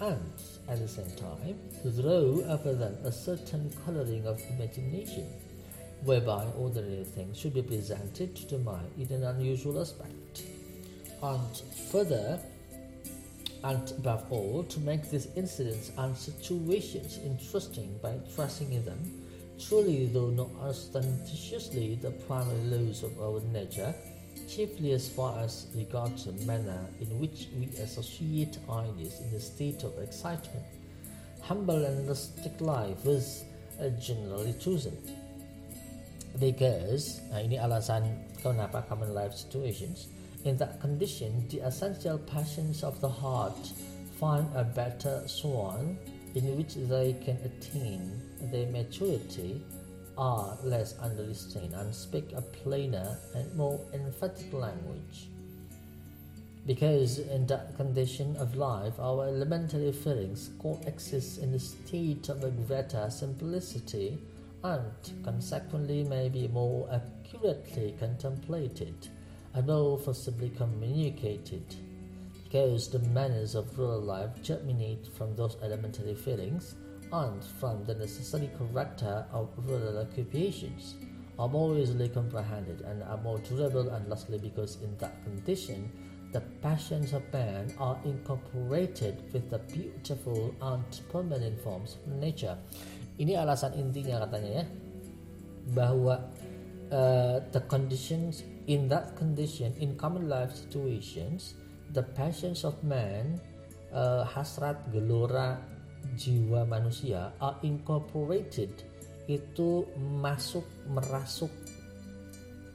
and 0.00 0.32
at 0.68 0.78
the 0.78 0.88
same 0.88 1.10
time 1.16 1.58
to 1.82 1.90
throw 1.90 2.40
them 2.74 2.96
a 3.04 3.12
certain 3.12 3.70
coloring 3.84 4.26
of 4.26 4.40
imagination 4.50 5.26
whereby 6.02 6.44
ordinary 6.58 7.04
things 7.04 7.38
should 7.38 7.54
be 7.54 7.62
presented 7.62 8.34
to 8.36 8.46
the 8.46 8.58
mind 8.58 8.90
in 8.98 9.10
an 9.12 9.24
unusual 9.24 9.80
aspect. 9.80 10.42
And 11.22 11.62
further, 11.90 12.38
and 13.62 13.90
above 13.92 14.26
all, 14.30 14.64
to 14.64 14.80
make 14.80 15.10
these 15.10 15.28
incidents 15.36 15.90
and 15.96 16.14
situations 16.14 17.18
interesting 17.24 17.98
by 18.02 18.18
tracing 18.34 18.72
in 18.72 18.84
them, 18.84 19.00
truly 19.58 20.06
though 20.06 20.28
not 20.28 20.50
ostentatiously 20.60 21.94
the 21.94 22.10
primary 22.10 22.60
laws 22.64 23.02
of 23.02 23.18
our 23.20 23.40
nature, 23.52 23.94
chiefly 24.48 24.92
as 24.92 25.08
far 25.08 25.38
as 25.40 25.66
regards 25.74 26.24
the 26.26 26.32
manner 26.46 26.86
in 27.00 27.08
which 27.20 27.48
we 27.58 27.66
associate 27.82 28.58
ideas 28.70 29.20
in 29.20 29.34
a 29.36 29.40
state 29.40 29.82
of 29.84 29.98
excitement. 29.98 30.64
Humble 31.42 31.84
and 31.84 32.08
rustic 32.08 32.60
life 32.60 33.04
is 33.06 33.44
generally 34.00 34.54
chosen 34.60 34.96
because 36.40 37.20
uh, 37.30 37.38
ini 37.38 37.58
alasan 37.62 38.02
kenapa 38.42 38.82
common 38.90 39.14
life 39.14 39.34
situations 39.34 40.10
in 40.44 40.58
that 40.58 40.80
condition 40.82 41.30
the 41.50 41.62
essential 41.62 42.18
passions 42.26 42.82
of 42.82 42.98
the 43.00 43.08
heart 43.08 43.54
find 44.18 44.46
a 44.58 44.64
better 44.66 45.22
soil 45.26 45.94
in 46.34 46.44
which 46.58 46.74
they 46.90 47.14
can 47.22 47.38
attain 47.46 48.18
their 48.50 48.66
maturity 48.74 49.62
are 50.16 50.56
less 50.62 50.94
under 51.00 51.24
restraint 51.24 51.74
and 51.74 51.94
speak 51.94 52.32
a 52.34 52.42
plainer 52.42 53.16
and 53.34 53.54
more 53.54 53.80
emphatic 53.92 54.52
language. 54.52 55.28
Because 56.66 57.18
in 57.18 57.46
that 57.48 57.76
condition 57.76 58.36
of 58.36 58.56
life 58.56 58.98
our 58.98 59.26
elementary 59.26 59.92
feelings 59.92 60.50
coexist 60.60 61.38
in 61.42 61.52
a 61.52 61.58
state 61.58 62.28
of 62.28 62.42
a 62.42 62.50
greater 62.50 63.10
simplicity 63.10 64.18
and 64.62 64.92
consequently 65.22 66.04
may 66.04 66.28
be 66.30 66.48
more 66.48 66.88
accurately 66.90 67.94
contemplated 68.00 68.94
and 69.52 69.66
more 69.66 69.98
forcibly 69.98 70.48
communicated, 70.50 71.62
because 72.44 72.88
the 72.88 72.98
manners 72.98 73.54
of 73.54 73.78
rural 73.78 74.00
life 74.00 74.30
germinate 74.42 75.06
from 75.06 75.36
those 75.36 75.56
elementary 75.62 76.14
feelings 76.14 76.76
and 77.22 77.44
from 77.60 77.84
the 77.86 77.94
necessary 77.94 78.50
character 78.58 79.24
of 79.32 79.48
rural 79.66 79.98
occupations. 79.98 80.96
Are 81.38 81.48
more 81.48 81.76
easily 81.78 82.08
comprehended 82.08 82.82
and 82.82 83.02
are 83.02 83.18
more 83.18 83.38
durable 83.38 83.90
and 83.90 84.08
lastly 84.08 84.38
because 84.38 84.78
in 84.82 84.94
that 84.98 85.22
condition 85.22 85.90
the 86.30 86.42
passions 86.62 87.12
of 87.14 87.22
man 87.32 87.70
are 87.78 87.98
incorporated 88.04 89.22
with 89.32 89.50
the 89.50 89.58
beautiful 89.70 90.54
and 90.62 90.82
permanent 91.10 91.58
forms 91.62 91.98
of 92.02 92.18
nature. 92.18 92.58
Ini 93.18 93.38
alasan 93.38 93.78
intinya 93.78 94.26
katanya 94.26 94.62
ya 94.62 94.64
bahwa 95.70 96.14
uh, 96.90 97.38
the 97.54 97.62
conditions 97.70 98.42
in 98.66 98.90
that 98.90 99.14
condition 99.14 99.70
in 99.78 99.94
common 99.94 100.26
life 100.26 100.50
situations 100.50 101.54
the 101.94 102.02
passions 102.02 102.66
of 102.66 102.74
man 102.82 103.38
uh, 103.94 104.26
hasrat 104.26 104.76
gelora 104.90 105.73
jiwa 106.14 106.68
manusia 106.68 107.32
are 107.40 107.56
incorporated 107.64 108.70
itu 109.24 109.88
masuk 110.20 110.64
merasuk 110.84 111.50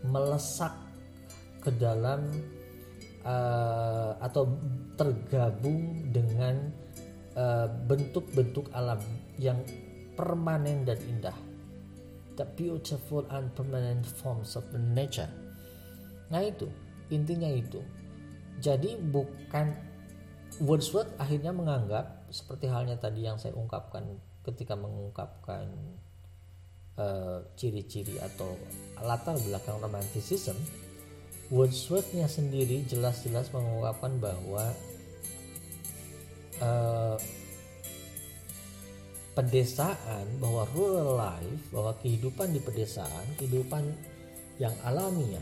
melesak 0.05 0.73
ke 1.59 1.69
dalam 1.75 2.23
uh, 3.27 4.15
atau 4.23 4.47
tergabung 4.95 6.07
dengan 6.09 6.71
uh, 7.35 7.67
bentuk-bentuk 7.67 8.71
uh, 8.71 8.79
alam 8.79 9.01
yang 9.35 9.59
permanen 10.15 10.87
dan 10.87 10.99
indah. 11.07 11.35
The 12.39 12.47
beautiful 12.55 13.27
and 13.35 13.51
permanent 13.51 14.07
forms 14.07 14.55
of 14.55 14.63
nature. 14.71 15.27
Nah 16.31 16.43
itu. 16.43 16.71
Intinya 17.09 17.49
itu. 17.51 17.81
Jadi 18.63 18.95
bukan 18.95 19.75
Wordsworth 20.59 21.15
akhirnya 21.19 21.55
menganggap 21.55 22.18
seperti 22.29 22.69
halnya 22.69 22.95
tadi 22.95 23.25
yang 23.25 23.37
saya 23.37 23.53
ungkapkan 23.57 24.05
ketika 24.45 24.73
mengungkapkan 24.77 25.69
uh, 26.97 27.43
ciri-ciri 27.59 28.17
atau 28.21 28.55
latar 29.01 29.37
belakang 29.41 29.77
romanticism 29.81 30.55
Wordsworthnya 31.49 32.29
sendiri 32.29 32.85
jelas-jelas 32.85 33.49
mengungkapkan 33.49 34.21
bahwa 34.21 34.69
uh, 36.61 37.17
pedesaan 39.33 40.25
bahwa 40.37 40.69
rural 40.77 41.17
life 41.17 41.63
bahwa 41.73 41.97
kehidupan 42.05 42.53
di 42.53 42.61
pedesaan 42.61 43.25
kehidupan 43.41 43.81
yang 44.61 44.75
alamiah 44.85 45.41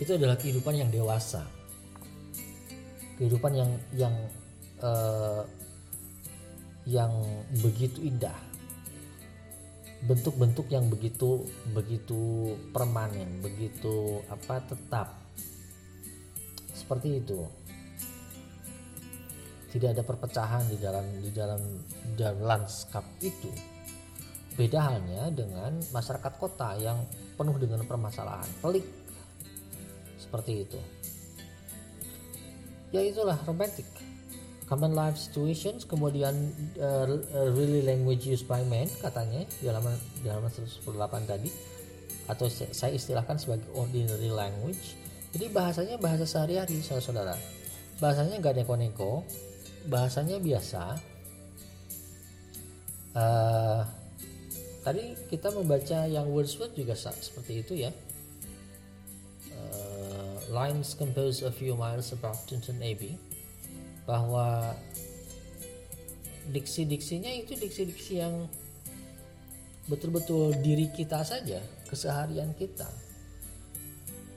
itu 0.00 0.16
adalah 0.16 0.40
kehidupan 0.40 0.80
yang 0.80 0.88
dewasa 0.88 1.44
kehidupan 3.20 3.52
yang 3.52 3.70
yang 3.92 4.14
uh, 4.80 5.44
yang 6.88 7.12
begitu 7.60 8.00
indah. 8.00 8.48
Bentuk-bentuk 10.00 10.72
yang 10.72 10.88
begitu 10.88 11.44
begitu 11.76 12.56
permanen 12.72 13.44
begitu 13.44 14.24
apa 14.32 14.64
tetap. 14.64 15.20
Seperti 16.72 17.20
itu. 17.20 17.44
Tidak 19.70 19.92
ada 19.92 20.02
perpecahan 20.02 20.64
di 20.72 20.80
dalam 20.80 21.04
di 21.20 21.30
dalam 21.30 21.60
di 21.84 22.14
dalam 22.16 22.40
lanskap 22.40 23.04
itu. 23.20 23.52
Beda 24.56 24.80
halnya 24.88 25.28
dengan 25.28 25.76
masyarakat 25.92 26.32
kota 26.40 26.74
yang 26.80 27.04
penuh 27.36 27.60
dengan 27.60 27.84
permasalahan 27.84 28.48
pelik. 28.64 28.88
Seperti 30.16 30.52
itu 30.64 30.80
ya 32.90 33.00
itulah 33.02 33.38
romantic. 33.46 33.86
Common 34.70 34.94
life 34.94 35.18
situations 35.18 35.82
kemudian 35.82 36.54
uh, 36.78 37.06
really 37.58 37.82
language 37.82 38.22
used 38.22 38.46
by 38.46 38.62
men 38.70 38.86
katanya 39.02 39.42
di 39.58 39.66
halaman 39.66 39.98
di 40.22 40.30
halaman 40.30 40.50
118 40.50 40.86
tadi. 41.26 41.50
Atau 42.30 42.46
saya 42.50 42.94
istilahkan 42.94 43.34
sebagai 43.42 43.66
ordinary 43.74 44.30
language. 44.30 44.94
Jadi 45.34 45.50
bahasanya 45.50 45.98
bahasa 45.98 46.22
sehari-hari 46.22 46.78
saudara-saudara. 46.78 47.34
Bahasanya 47.98 48.38
nggak 48.38 48.62
neko-neko. 48.62 49.26
Bahasanya 49.90 50.38
biasa. 50.38 50.82
Uh, 53.10 53.82
tadi 54.86 55.18
kita 55.26 55.50
membaca 55.50 56.06
yang 56.06 56.30
Wordsworth 56.30 56.78
juga 56.78 56.94
seperti 56.94 57.66
itu 57.66 57.74
ya 57.74 57.90
lines 60.50 60.92
composed 60.98 61.46
a 61.46 61.52
few 61.54 61.78
miles 61.78 62.10
above 62.10 62.38
Downton 62.50 62.82
Abbey 62.82 63.14
bahwa 64.04 64.74
diksi-diksinya 66.50 67.30
itu 67.30 67.54
diksi-diksi 67.54 68.18
yang 68.18 68.50
betul-betul 69.86 70.54
diri 70.62 70.90
kita 70.90 71.22
saja 71.22 71.62
keseharian 71.86 72.54
kita 72.58 72.86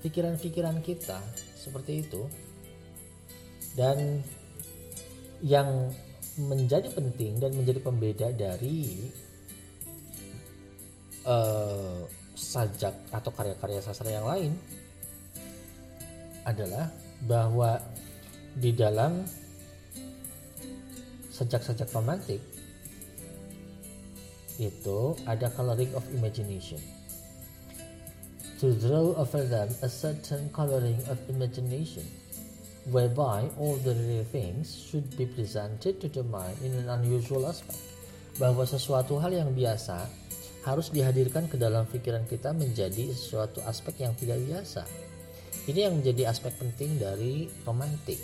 pikiran-pikiran 0.03 0.83
kita 0.83 1.17
seperti 1.55 2.03
itu. 2.03 2.27
Dan 3.73 4.21
yang 5.41 5.89
menjadi 6.37 6.91
penting 6.93 7.39
dan 7.39 7.55
menjadi 7.55 7.79
pembeda 7.81 8.27
dari 8.35 9.09
uh, 11.25 12.05
sajak 12.37 12.93
atau 13.09 13.31
karya-karya 13.33 13.81
sastra 13.81 14.11
yang 14.11 14.27
lain 14.27 14.53
adalah 16.43 16.91
bahwa 17.23 17.79
di 18.53 18.75
dalam 18.75 19.23
sajak-sajak 21.33 21.89
romantik 21.89 22.41
itu 24.61 25.17
ada 25.25 25.49
coloring 25.57 25.89
of 25.97 26.05
imagination. 26.13 26.77
To 28.61 28.71
draw 28.79 29.17
over 29.19 29.43
them 29.43 29.67
a 29.83 29.89
certain 29.89 30.47
coloring 30.55 31.01
of 31.11 31.19
imagination 31.27 32.05
whereby 32.87 33.49
all 33.59 33.75
the 33.83 33.95
real 33.95 34.23
things 34.31 34.71
should 34.71 35.03
be 35.19 35.27
presented 35.27 35.99
to 35.99 36.07
the 36.07 36.23
mind 36.23 36.55
in 36.63 36.71
an 36.79 36.87
unusual 37.01 37.43
aspect. 37.49 37.81
Bahwa 38.39 38.63
sesuatu 38.63 39.19
hal 39.19 39.35
yang 39.35 39.51
biasa 39.51 40.05
harus 40.63 40.89
dihadirkan 40.89 41.51
ke 41.51 41.59
dalam 41.59 41.83
pikiran 41.91 42.23
kita 42.23 42.55
menjadi 42.55 43.11
sesuatu 43.11 43.59
aspek 43.67 44.07
yang 44.07 44.15
tidak 44.15 44.39
biasa. 44.47 44.87
Ini 45.69 45.79
yang 45.89 46.01
menjadi 46.01 46.29
aspek 46.29 46.53
penting 46.59 46.99
dari 46.99 47.47
romantik. 47.63 48.19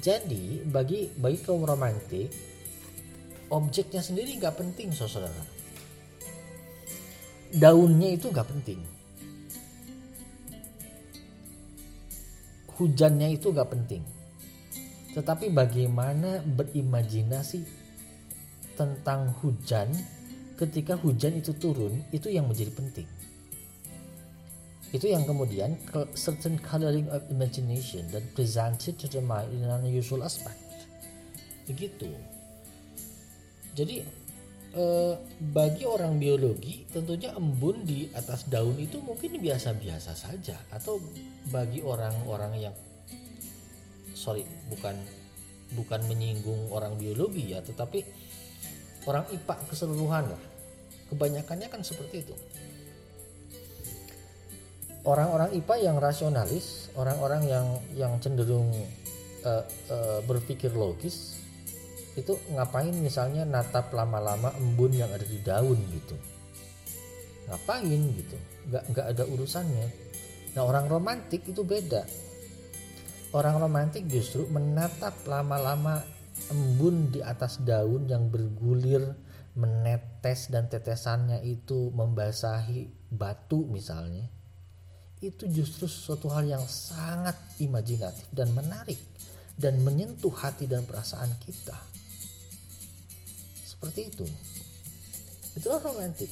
Jadi 0.00 0.62
bagi 0.64 1.10
bagi 1.14 1.38
kaum 1.42 1.66
romantik 1.66 2.30
objeknya 3.52 4.00
sendiri 4.00 4.36
nggak 4.38 4.56
penting 4.56 4.92
saudara. 4.94 5.44
Daunnya 7.52 8.14
itu 8.14 8.28
nggak 8.30 8.48
penting 8.50 8.96
hujannya 12.76 13.32
itu 13.32 13.50
gak 13.52 13.72
penting. 13.72 14.04
Tetapi 15.16 15.48
bagaimana 15.52 16.44
berimajinasi 16.44 17.64
tentang 18.76 19.32
hujan 19.40 19.88
ketika 20.60 20.96
hujan 21.00 21.40
itu 21.40 21.56
turun 21.56 22.04
itu 22.12 22.28
yang 22.28 22.44
menjadi 22.48 22.72
penting. 22.76 23.08
Itu 24.94 25.10
yang 25.10 25.26
kemudian 25.26 25.74
certain 26.14 26.62
coloring 26.62 27.10
of 27.10 27.26
imagination 27.32 28.06
that 28.14 28.22
presented 28.38 28.94
to 29.02 29.06
the 29.10 29.18
mind 29.18 29.50
in 29.50 29.66
an 29.66 29.82
unusual 29.82 30.22
aspect. 30.22 30.58
Begitu. 31.66 32.14
Jadi 33.74 34.06
eh, 34.76 35.14
bagi 35.50 35.84
orang 35.84 36.20
biologi 36.20 36.86
tentunya 36.86 37.34
embun 37.34 37.82
di 37.82 38.06
atas 38.14 38.46
daun 38.46 38.78
itu 38.78 39.02
mungkin 39.02 39.42
biasa-biasa 39.42 40.12
saja 40.14 40.56
atau 40.70 41.02
bagi 41.50 41.82
orang-orang 41.82 42.70
yang 42.70 42.74
sorry 44.16 44.46
bukan 44.72 44.96
bukan 45.74 46.00
menyinggung 46.08 46.70
orang 46.70 46.94
biologi 46.96 47.52
ya 47.52 47.60
tetapi 47.60 48.00
orang 49.04 49.26
IPA 49.34 49.54
keseluruhan 49.70 50.24
lah 50.30 50.42
kebanyakannya 51.10 51.68
kan 51.68 51.82
seperti 51.82 52.22
itu 52.22 52.34
orang-orang 55.06 55.54
IPA 55.54 55.76
yang 55.86 55.96
rasionalis 56.02 56.90
orang-orang 56.98 57.42
yang 57.46 57.66
yang 57.94 58.12
cenderung 58.18 58.68
uh, 59.46 59.62
uh, 59.88 60.20
berpikir 60.26 60.74
logis 60.74 61.38
itu 62.18 62.34
ngapain 62.52 62.92
misalnya 62.96 63.46
natap 63.46 63.92
lama-lama 63.92 64.50
embun 64.58 64.90
yang 64.90 65.12
ada 65.12 65.22
di 65.22 65.38
daun 65.44 65.76
gitu? 65.92 66.16
Ngapain 67.46 68.00
gitu? 68.16 68.36
Nggak 68.72 68.82
nggak 68.90 69.06
ada 69.14 69.24
urusannya. 69.28 69.88
Nah 70.56 70.62
orang 70.64 70.88
romantik 70.88 71.44
itu 71.44 71.62
beda. 71.62 72.08
Orang 73.36 73.60
romantik 73.60 74.08
justru 74.08 74.48
menatap 74.48 75.12
lama-lama 75.28 76.00
embun 76.48 77.12
di 77.12 77.20
atas 77.20 77.60
daun 77.60 78.08
yang 78.08 78.32
bergulir 78.32 79.12
menetes 79.52 80.48
dan 80.48 80.72
tetesannya 80.72 81.44
itu 81.44 81.92
membasahi 81.92 83.12
batu 83.12 83.64
misalnya 83.68 84.35
itu 85.24 85.48
justru 85.48 85.88
sesuatu 85.88 86.28
hal 86.28 86.44
yang 86.44 86.64
sangat 86.68 87.36
imajinatif 87.56 88.28
dan 88.28 88.52
menarik 88.52 89.00
dan 89.56 89.80
menyentuh 89.80 90.32
hati 90.36 90.68
dan 90.68 90.84
perasaan 90.84 91.32
kita. 91.40 91.76
Seperti 93.64 94.12
itu. 94.12 94.26
Itulah 95.56 95.80
romantik. 95.80 96.28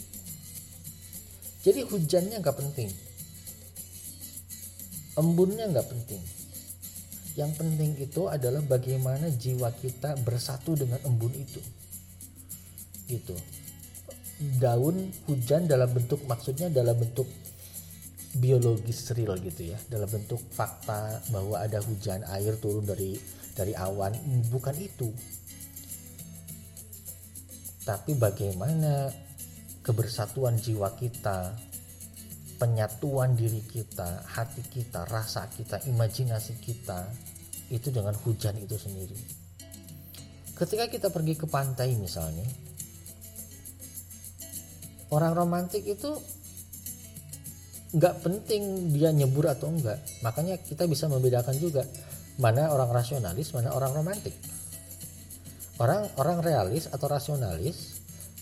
Jadi 1.64 1.80
hujannya 1.80 2.44
nggak 2.44 2.58
penting. 2.60 2.92
Embunnya 5.16 5.64
nggak 5.72 5.88
penting. 5.88 6.20
Yang 7.34 7.52
penting 7.56 7.90
itu 7.98 8.28
adalah 8.28 8.60
bagaimana 8.60 9.32
jiwa 9.32 9.72
kita 9.80 10.20
bersatu 10.20 10.76
dengan 10.76 11.00
embun 11.08 11.32
itu. 11.32 11.60
Gitu. 13.08 13.36
Daun 14.60 15.08
hujan 15.24 15.64
dalam 15.64 15.88
bentuk 15.88 16.20
maksudnya 16.28 16.68
dalam 16.68 17.00
bentuk 17.00 17.24
biologis 18.34 19.14
real 19.14 19.38
gitu 19.38 19.70
ya 19.70 19.78
dalam 19.86 20.10
bentuk 20.10 20.42
fakta 20.50 21.22
bahwa 21.30 21.62
ada 21.62 21.78
hujan 21.82 22.26
air 22.34 22.58
turun 22.58 22.82
dari 22.82 23.14
dari 23.54 23.72
awan. 23.78 24.14
Bukan 24.50 24.76
itu. 24.78 25.08
Tapi 27.84 28.16
bagaimana 28.16 29.12
kebersatuan 29.84 30.56
jiwa 30.56 30.96
kita 30.96 31.52
penyatuan 32.56 33.36
diri 33.36 33.60
kita 33.60 34.24
hati 34.24 34.62
kita 34.64 35.04
rasa 35.04 35.44
kita 35.52 35.84
imajinasi 35.84 36.56
kita 36.64 37.04
itu 37.68 37.92
dengan 37.92 38.16
hujan 38.24 38.56
itu 38.56 38.80
sendiri. 38.80 39.18
Ketika 40.54 40.88
kita 40.88 41.08
pergi 41.10 41.34
ke 41.36 41.46
pantai 41.50 41.92
misalnya 41.98 42.46
orang 45.12 45.36
romantik 45.36 45.84
itu 45.84 46.16
nggak 47.94 48.26
penting 48.26 48.90
dia 48.90 49.14
nyebur 49.14 49.46
atau 49.46 49.70
enggak 49.70 50.02
makanya 50.26 50.58
kita 50.58 50.82
bisa 50.90 51.06
membedakan 51.06 51.54
juga 51.62 51.86
mana 52.42 52.74
orang 52.74 52.90
rasionalis 52.90 53.54
mana 53.54 53.70
orang 53.70 53.94
romantik. 53.94 54.34
Orang 55.78 56.06
orang 56.18 56.38
realis 56.42 56.86
atau 56.86 57.06
rasionalis 57.10 57.98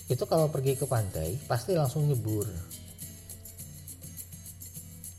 itu 0.08 0.24
kalau 0.28 0.52
pergi 0.52 0.76
ke 0.76 0.84
pantai 0.88 1.36
pasti 1.44 1.76
langsung 1.76 2.08
nyebur. 2.08 2.44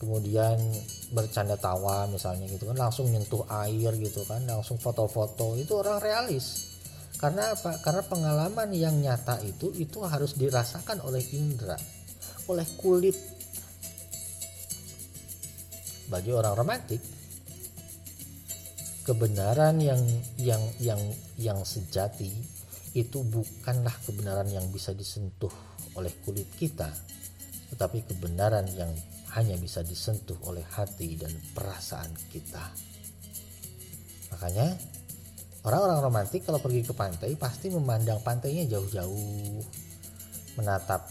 Kemudian 0.02 0.58
bercanda 1.14 1.58
tawa 1.58 2.10
misalnya 2.10 2.50
gitu 2.50 2.70
kan 2.70 2.78
langsung 2.78 3.10
nyentuh 3.10 3.46
air 3.66 3.94
gitu 4.02 4.26
kan 4.26 4.46
langsung 4.50 4.82
foto-foto 4.82 5.58
itu 5.58 5.74
orang 5.78 6.02
realis. 6.02 6.74
Karena 7.22 7.54
apa? 7.56 7.80
Karena 7.80 8.04
pengalaman 8.04 8.70
yang 8.74 8.98
nyata 8.98 9.40
itu 9.46 9.70
itu 9.78 10.02
harus 10.04 10.36
dirasakan 10.36 11.06
oleh 11.06 11.22
indera 11.34 11.78
oleh 12.52 12.68
kulit 12.76 13.16
bagi 16.08 16.32
orang 16.32 16.54
romantik. 16.56 17.02
Kebenaran 19.04 19.84
yang 19.84 20.00
yang 20.40 20.64
yang 20.80 21.02
yang 21.36 21.60
sejati 21.68 22.32
itu 22.96 23.20
bukanlah 23.28 23.94
kebenaran 24.08 24.48
yang 24.48 24.64
bisa 24.72 24.96
disentuh 24.96 25.52
oleh 26.00 26.14
kulit 26.24 26.48
kita 26.56 26.88
tetapi 27.74 28.06
kebenaran 28.06 28.70
yang 28.78 28.94
hanya 29.34 29.58
bisa 29.58 29.82
disentuh 29.82 30.38
oleh 30.46 30.62
hati 30.62 31.18
dan 31.18 31.34
perasaan 31.58 32.14
kita. 32.30 32.62
Makanya 34.30 34.78
orang-orang 35.66 36.00
romantik 36.06 36.46
kalau 36.46 36.62
pergi 36.62 36.86
ke 36.86 36.94
pantai 36.94 37.34
pasti 37.34 37.74
memandang 37.74 38.22
pantainya 38.22 38.70
jauh-jauh 38.70 39.58
menatap 40.54 41.10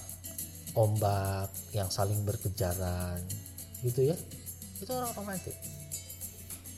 ombak 0.78 1.50
yang 1.74 1.90
saling 1.90 2.22
berkejaran 2.22 3.18
gitu 3.82 4.14
ya 4.14 4.16
itu 4.82 4.90
orang 4.90 5.14
romantis 5.14 5.54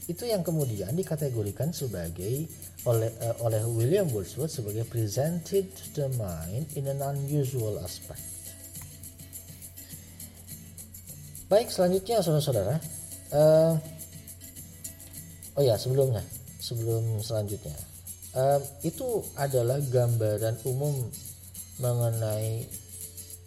itu 0.05 0.29
yang 0.29 0.45
kemudian 0.45 0.93
dikategorikan 0.93 1.73
sebagai 1.73 2.45
oleh 2.85 3.09
uh, 3.25 3.37
oleh 3.41 3.65
William 3.65 4.05
Wordsworth 4.13 4.53
sebagai 4.53 4.85
presented 4.85 5.65
the 5.97 6.13
mind 6.21 6.69
in 6.77 6.85
an 6.93 7.01
unusual 7.01 7.81
aspect. 7.81 8.21
Baik 11.49 11.73
selanjutnya 11.73 12.21
saudara-saudara, 12.21 12.77
uh, 13.33 13.75
oh 15.57 15.63
ya 15.65 15.81
sebelumnya 15.81 16.21
sebelum 16.61 17.21
selanjutnya. 17.25 17.77
Uh, 18.35 18.61
itu 18.83 19.23
adalah 19.39 19.79
gambaran 19.79 20.59
umum 20.67 21.09
mengenai 21.79 22.67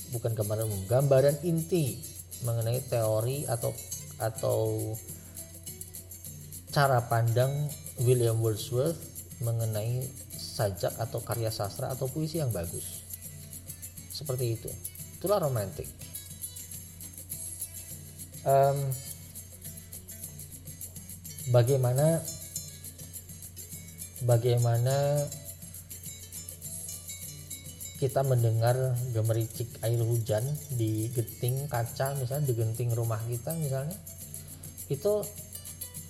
bukan 0.09 0.31
gambaran 0.33 0.65
umum, 0.65 0.81
gambaran 0.89 1.37
inti 1.45 1.99
mengenai 2.47 2.79
teori 2.87 3.43
atau 3.45 3.75
atau 4.17 4.93
cara 6.73 7.01
pandang 7.05 7.69
William 8.01 8.37
Wordsworth 8.37 8.97
mengenai 9.41 10.05
sajak 10.33 10.93
atau 10.97 11.21
karya 11.21 11.53
sastra 11.53 11.93
atau 11.93 12.09
puisi 12.09 12.41
yang 12.41 12.49
bagus. 12.49 13.05
Seperti 14.09 14.57
itu. 14.57 14.71
Itulah 15.17 15.41
romantik. 15.41 15.85
Um, 18.47 18.89
bagaimana 21.53 22.21
bagaimana 24.23 25.27
kita 27.97 28.21
mendengar 28.21 28.93
gemericik 29.09 29.81
air 29.81 29.97
hujan 29.97 30.45
di 30.69 31.09
genting 31.09 31.65
kaca 31.65 32.13
misalnya 32.13 32.45
di 32.45 32.53
genting 32.53 32.93
rumah 32.93 33.17
kita 33.25 33.57
misalnya 33.57 33.97
itu 34.87 35.25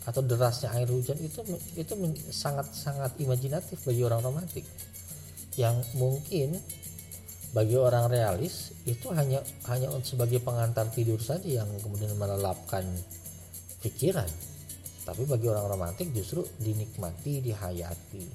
atau 0.07 0.23
derasnya 0.23 0.71
air 0.71 0.87
hujan 0.87 1.19
itu 1.19 1.43
itu 1.75 1.93
sangat 2.31 2.71
sangat 2.71 3.11
imajinatif 3.19 3.83
bagi 3.83 4.07
orang 4.07 4.23
romantik. 4.23 4.63
Yang 5.59 5.83
mungkin 5.99 6.55
bagi 7.51 7.75
orang 7.75 8.07
realis 8.07 8.71
itu 8.87 9.11
hanya 9.11 9.43
hanya 9.67 9.91
sebagai 10.07 10.39
pengantar 10.39 10.87
tidur 10.95 11.19
saja 11.19 11.63
yang 11.63 11.67
kemudian 11.83 12.15
melelapkan 12.15 12.87
pikiran. 13.83 14.31
Tapi 15.03 15.27
bagi 15.27 15.47
orang 15.51 15.67
romantik 15.75 16.07
justru 16.15 16.43
dinikmati 16.55 17.43
dihayati. 17.43 18.25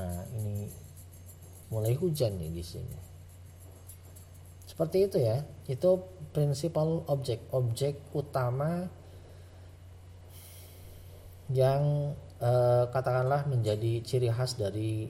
Nah 0.00 0.16
ini 0.32 0.85
mulai 1.70 1.94
hujan 1.98 2.38
nih 2.38 2.52
di 2.52 2.64
sini. 2.64 2.98
Seperti 4.66 5.08
itu 5.08 5.18
ya. 5.18 5.42
Itu 5.66 6.04
prinsipal 6.30 7.06
objek 7.08 7.48
objek 7.54 7.96
utama 8.12 8.86
yang 11.48 12.12
eh, 12.42 12.84
katakanlah 12.90 13.46
menjadi 13.46 14.02
ciri 14.02 14.28
khas 14.28 14.58
dari 14.58 15.08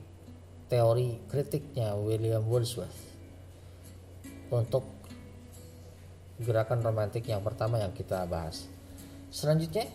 teori 0.69 1.19
kritiknya 1.27 1.95
William 1.97 2.43
Wordsworth 2.45 2.95
untuk 4.51 4.85
gerakan 6.37 6.85
romantik 6.85 7.25
yang 7.25 7.41
pertama 7.41 7.81
yang 7.81 7.91
kita 7.91 8.23
bahas. 8.29 8.69
Selanjutnya 9.33 9.89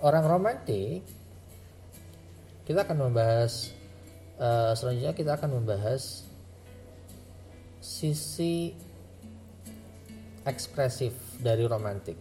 orang 0.00 0.24
romantik 0.24 1.02
kita 2.64 2.86
akan 2.86 3.10
membahas 3.10 3.74
uh, 4.40 4.72
selanjutnya 4.72 5.12
kita 5.12 5.36
akan 5.36 5.60
membahas 5.60 6.24
sisi 7.78 8.72
ekspresif 10.48 11.12
dari 11.38 11.68
romantik. 11.68 12.16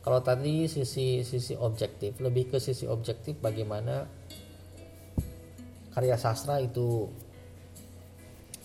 Kalau 0.00 0.22
tadi 0.22 0.70
sisi 0.70 1.20
sisi 1.26 1.54
objektif, 1.58 2.16
lebih 2.22 2.48
ke 2.50 2.58
sisi 2.62 2.88
objektif 2.88 3.36
bagaimana 3.42 4.06
karya 5.92 6.16
sastra 6.16 6.60
itu 6.60 7.08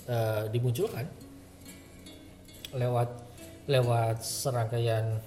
uh, 0.07 0.45
dimunculkan 0.51 1.07
lewat 2.75 3.09
lewat 3.71 4.19
serangkaian 4.23 5.19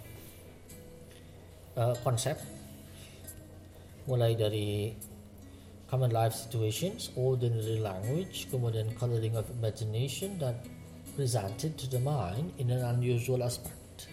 uh, 1.76 1.96
konsep 2.04 2.36
mulai 4.04 4.36
dari 4.36 4.92
common 5.88 6.10
life 6.10 6.34
situations, 6.34 7.12
ordinary 7.14 7.80
language, 7.80 8.48
kemudian 8.48 8.88
coloring 8.96 9.36
of 9.36 9.46
imagination 9.52 10.36
dan 10.40 10.56
presented 11.14 11.78
to 11.78 11.86
the 11.86 12.00
mind 12.00 12.50
in 12.58 12.72
an 12.74 12.82
unusual 12.96 13.44
aspect. 13.44 14.10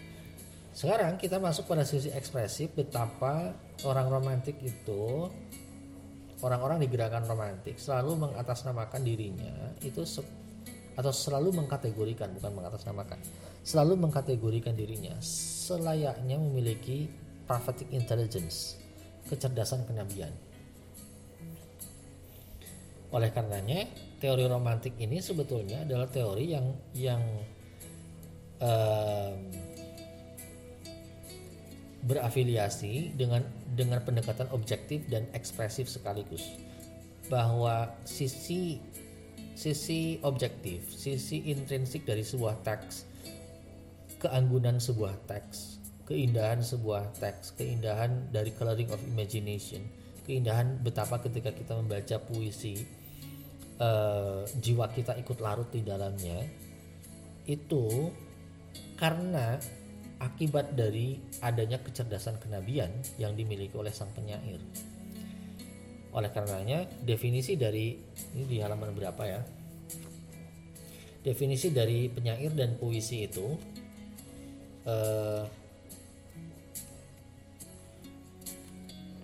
Sekarang 0.72 1.20
kita 1.20 1.36
masuk 1.36 1.68
pada 1.68 1.84
sisi 1.84 2.08
ekspresif 2.08 2.72
betapa 2.72 3.52
orang 3.84 4.08
romantik 4.08 4.56
itu 4.64 5.28
orang-orang 6.42 6.82
di 6.82 6.88
gerakan 6.90 7.24
romantik 7.28 7.78
selalu 7.78 8.28
mengatasnamakan 8.28 9.02
dirinya 9.04 9.54
itu 9.84 10.02
atau 10.92 11.12
selalu 11.12 11.56
mengkategorikan 11.56 12.34
bukan 12.36 12.52
mengatasnamakan 12.52 13.16
selalu 13.62 13.94
mengkategorikan 14.08 14.74
dirinya 14.74 15.14
selayaknya 15.22 16.36
memiliki 16.36 17.08
prophetic 17.46 17.88
intelligence 17.94 18.76
kecerdasan 19.30 19.86
kenabian 19.86 20.34
oleh 23.12 23.28
karenanya, 23.28 23.84
teori 24.16 24.48
romantik 24.48 24.96
ini 24.96 25.20
sebetulnya 25.20 25.84
adalah 25.84 26.08
teori 26.08 26.48
yang 26.48 26.66
yang 26.96 27.22
um, 28.56 29.36
berafiliasi 32.02 33.14
dengan 33.14 33.44
dengan 33.76 34.00
pendekatan 34.00 34.48
objektif 34.50 35.04
dan 35.12 35.28
ekspresif 35.36 35.92
sekaligus. 35.92 36.56
Bahwa 37.28 37.92
sisi 38.08 38.80
sisi 39.52 40.16
objektif, 40.24 40.88
sisi 40.88 41.52
intrinsik 41.52 42.08
dari 42.08 42.24
sebuah 42.24 42.64
teks, 42.64 43.04
keanggunan 44.24 44.80
sebuah 44.80 45.20
teks, 45.28 45.84
keindahan 46.08 46.64
sebuah 46.64 47.12
teks, 47.20 47.54
keindahan 47.60 48.32
dari 48.32 48.50
coloring 48.56 48.88
of 48.88 48.98
imagination, 49.04 49.84
keindahan 50.24 50.80
betapa 50.80 51.20
ketika 51.20 51.52
kita 51.52 51.76
membaca 51.76 52.16
puisi 52.24 53.01
uh, 53.82 54.46
jiwa 54.62 54.86
kita 54.94 55.18
ikut 55.18 55.42
larut 55.42 55.66
di 55.74 55.82
dalamnya 55.82 56.46
itu 57.50 58.14
karena 58.94 59.58
akibat 60.22 60.78
dari 60.78 61.18
adanya 61.42 61.82
kecerdasan 61.82 62.38
kenabian 62.38 62.94
yang 63.18 63.34
dimiliki 63.34 63.74
oleh 63.74 63.90
sang 63.90 64.14
penyair. 64.14 64.62
Oleh 66.14 66.30
karenanya, 66.30 66.86
definisi 67.02 67.58
dari 67.58 67.98
ini 68.38 68.44
di 68.46 68.62
halaman 68.62 68.94
berapa 68.94 69.22
ya? 69.26 69.42
Definisi 71.26 71.74
dari 71.74 72.06
penyair 72.06 72.54
dan 72.54 72.78
puisi 72.78 73.26
itu 73.26 73.58
eh, 74.86 75.42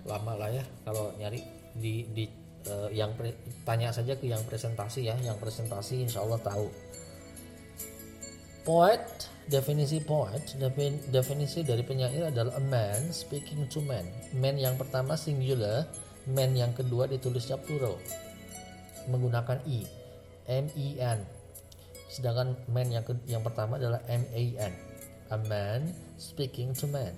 lama 0.09 0.33
lah 0.41 0.51
ya 0.51 0.65
kalau 0.89 1.13
nyari 1.21 1.45
di 1.77 2.09
di 2.11 2.25
uh, 2.69 2.89
yang 2.93 3.17
tanya 3.65 3.91
saja 3.91 4.15
ke 4.15 4.29
yang 4.29 4.41
presentasi 4.45 5.09
ya 5.09 5.17
yang 5.21 5.37
presentasi 5.41 6.05
insya 6.05 6.23
Allah 6.23 6.41
tahu. 6.41 6.69
Poet 8.63 9.01
definisi 9.49 9.97
poet 10.05 10.45
definisi 11.09 11.65
dari 11.65 11.81
penyair 11.81 12.29
adalah 12.29 12.61
a 12.61 12.65
man 12.65 13.09
speaking 13.11 13.65
to 13.73 13.81
man. 13.81 14.05
Man 14.37 14.61
yang 14.61 14.77
pertama 14.77 15.17
singular 15.17 15.89
man 16.29 16.53
yang 16.53 16.77
kedua 16.77 17.09
ditulisnya 17.09 17.57
plural 17.57 17.97
menggunakan 19.09 19.65
i 19.65 19.89
m 20.49 20.69
e 20.77 21.01
n. 21.01 21.25
Sedangkan 22.09 22.57
man 22.69 22.89
yang 22.93 23.05
ke, 23.05 23.17
yang 23.25 23.41
pertama 23.41 23.81
adalah 23.81 24.05
m 24.09 24.25
a 24.37 24.45
n 24.69 24.73
a 25.29 25.39
man 25.49 25.93
speaking 26.17 26.73
to 26.73 26.89
man 26.89 27.13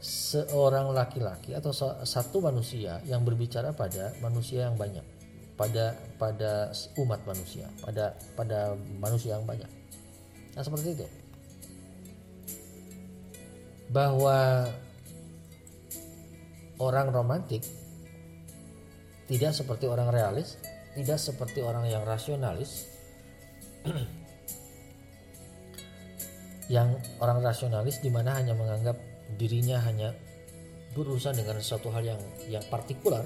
seorang 0.00 0.96
laki-laki 0.96 1.52
atau 1.52 1.76
satu 2.02 2.40
manusia 2.40 3.04
yang 3.04 3.20
berbicara 3.20 3.76
pada 3.76 4.16
manusia 4.24 4.64
yang 4.64 4.76
banyak 4.80 5.04
pada 5.60 5.92
pada 6.16 6.72
umat 6.96 7.20
manusia 7.28 7.68
pada 7.84 8.16
pada 8.32 8.72
manusia 8.96 9.36
yang 9.36 9.44
banyak. 9.44 9.68
Nah 10.56 10.62
seperti 10.64 10.96
itu. 10.96 11.06
Bahwa 13.92 14.64
orang 16.80 17.12
romantik 17.12 17.60
tidak 19.28 19.52
seperti 19.52 19.84
orang 19.84 20.08
realis 20.08 20.56
tidak 20.96 21.20
seperti 21.20 21.60
orang 21.60 21.86
yang 21.92 22.02
rasionalis 22.08 22.88
yang 26.72 26.96
orang 27.20 27.44
rasionalis 27.44 28.00
di 28.00 28.08
mana 28.08 28.40
hanya 28.40 28.56
menganggap 28.56 29.09
dirinya 29.38 29.78
hanya 29.84 30.14
berurusan 30.94 31.38
dengan 31.38 31.62
sesuatu 31.62 31.92
hal 31.94 32.02
yang 32.02 32.22
yang 32.50 32.64
partikular 32.66 33.22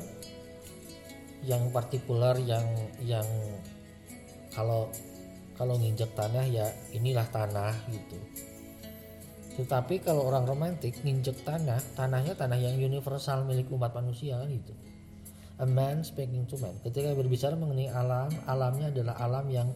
yang 1.45 1.69
partikular 1.73 2.37
yang 2.41 2.65
yang 3.05 3.25
kalau 4.53 4.89
kalau 5.55 5.79
nginjek 5.79 6.11
tanah 6.17 6.45
ya 6.49 6.67
inilah 6.91 7.25
tanah 7.31 7.75
gitu. 7.93 8.19
Tetapi 9.55 10.03
kalau 10.03 10.27
orang 10.27 10.49
romantik 10.49 10.99
nginjek 11.05 11.47
tanah 11.47 11.79
tanahnya 11.95 12.35
tanah 12.35 12.59
yang 12.59 12.75
universal 12.75 13.47
milik 13.47 13.71
umat 13.71 13.95
manusia 13.95 14.41
kan 14.41 14.51
gitu. 14.51 14.75
A 15.63 15.67
man 15.69 16.03
speaking 16.03 16.51
to 16.51 16.59
man. 16.59 16.75
Ketika 16.83 17.15
berbicara 17.15 17.55
mengenai 17.55 17.87
alam 17.93 18.33
alamnya 18.51 18.91
adalah 18.91 19.15
alam 19.23 19.47
yang 19.47 19.71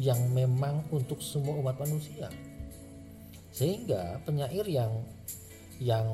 yang 0.00 0.18
memang 0.32 0.82
untuk 0.90 1.22
semua 1.22 1.54
umat 1.60 1.78
manusia. 1.78 2.26
Sehingga 3.52 4.18
penyair 4.24 4.64
yang 4.66 4.90
yang 5.82 6.06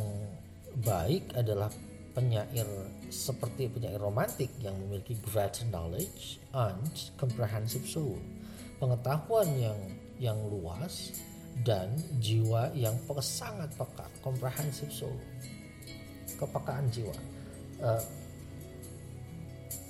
baik 0.80 1.36
adalah 1.36 1.68
penyair 2.16 2.66
seperti 3.12 3.68
penyair 3.68 4.00
romantik 4.00 4.48
yang 4.64 4.74
memiliki 4.80 5.14
great 5.28 5.60
knowledge 5.68 6.40
and 6.56 7.12
comprehensive 7.20 7.84
soul. 7.84 8.16
Pengetahuan 8.80 9.46
yang 9.60 9.78
yang 10.18 10.38
luas 10.48 11.14
dan 11.62 11.92
jiwa 12.18 12.72
yang 12.72 12.96
sangat 13.20 13.68
peka 13.76 14.06
comprehensive 14.24 14.90
soul. 14.90 15.14
Kepekaan 16.38 16.86
jiwa. 16.88 17.14
Uh, 17.78 18.02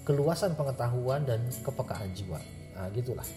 keluasan 0.04 0.56
pengetahuan 0.56 1.22
dan 1.24 1.40
kepekaan 1.62 2.10
jiwa. 2.16 2.40
Nah 2.76 2.88
gitulah. 2.92 3.28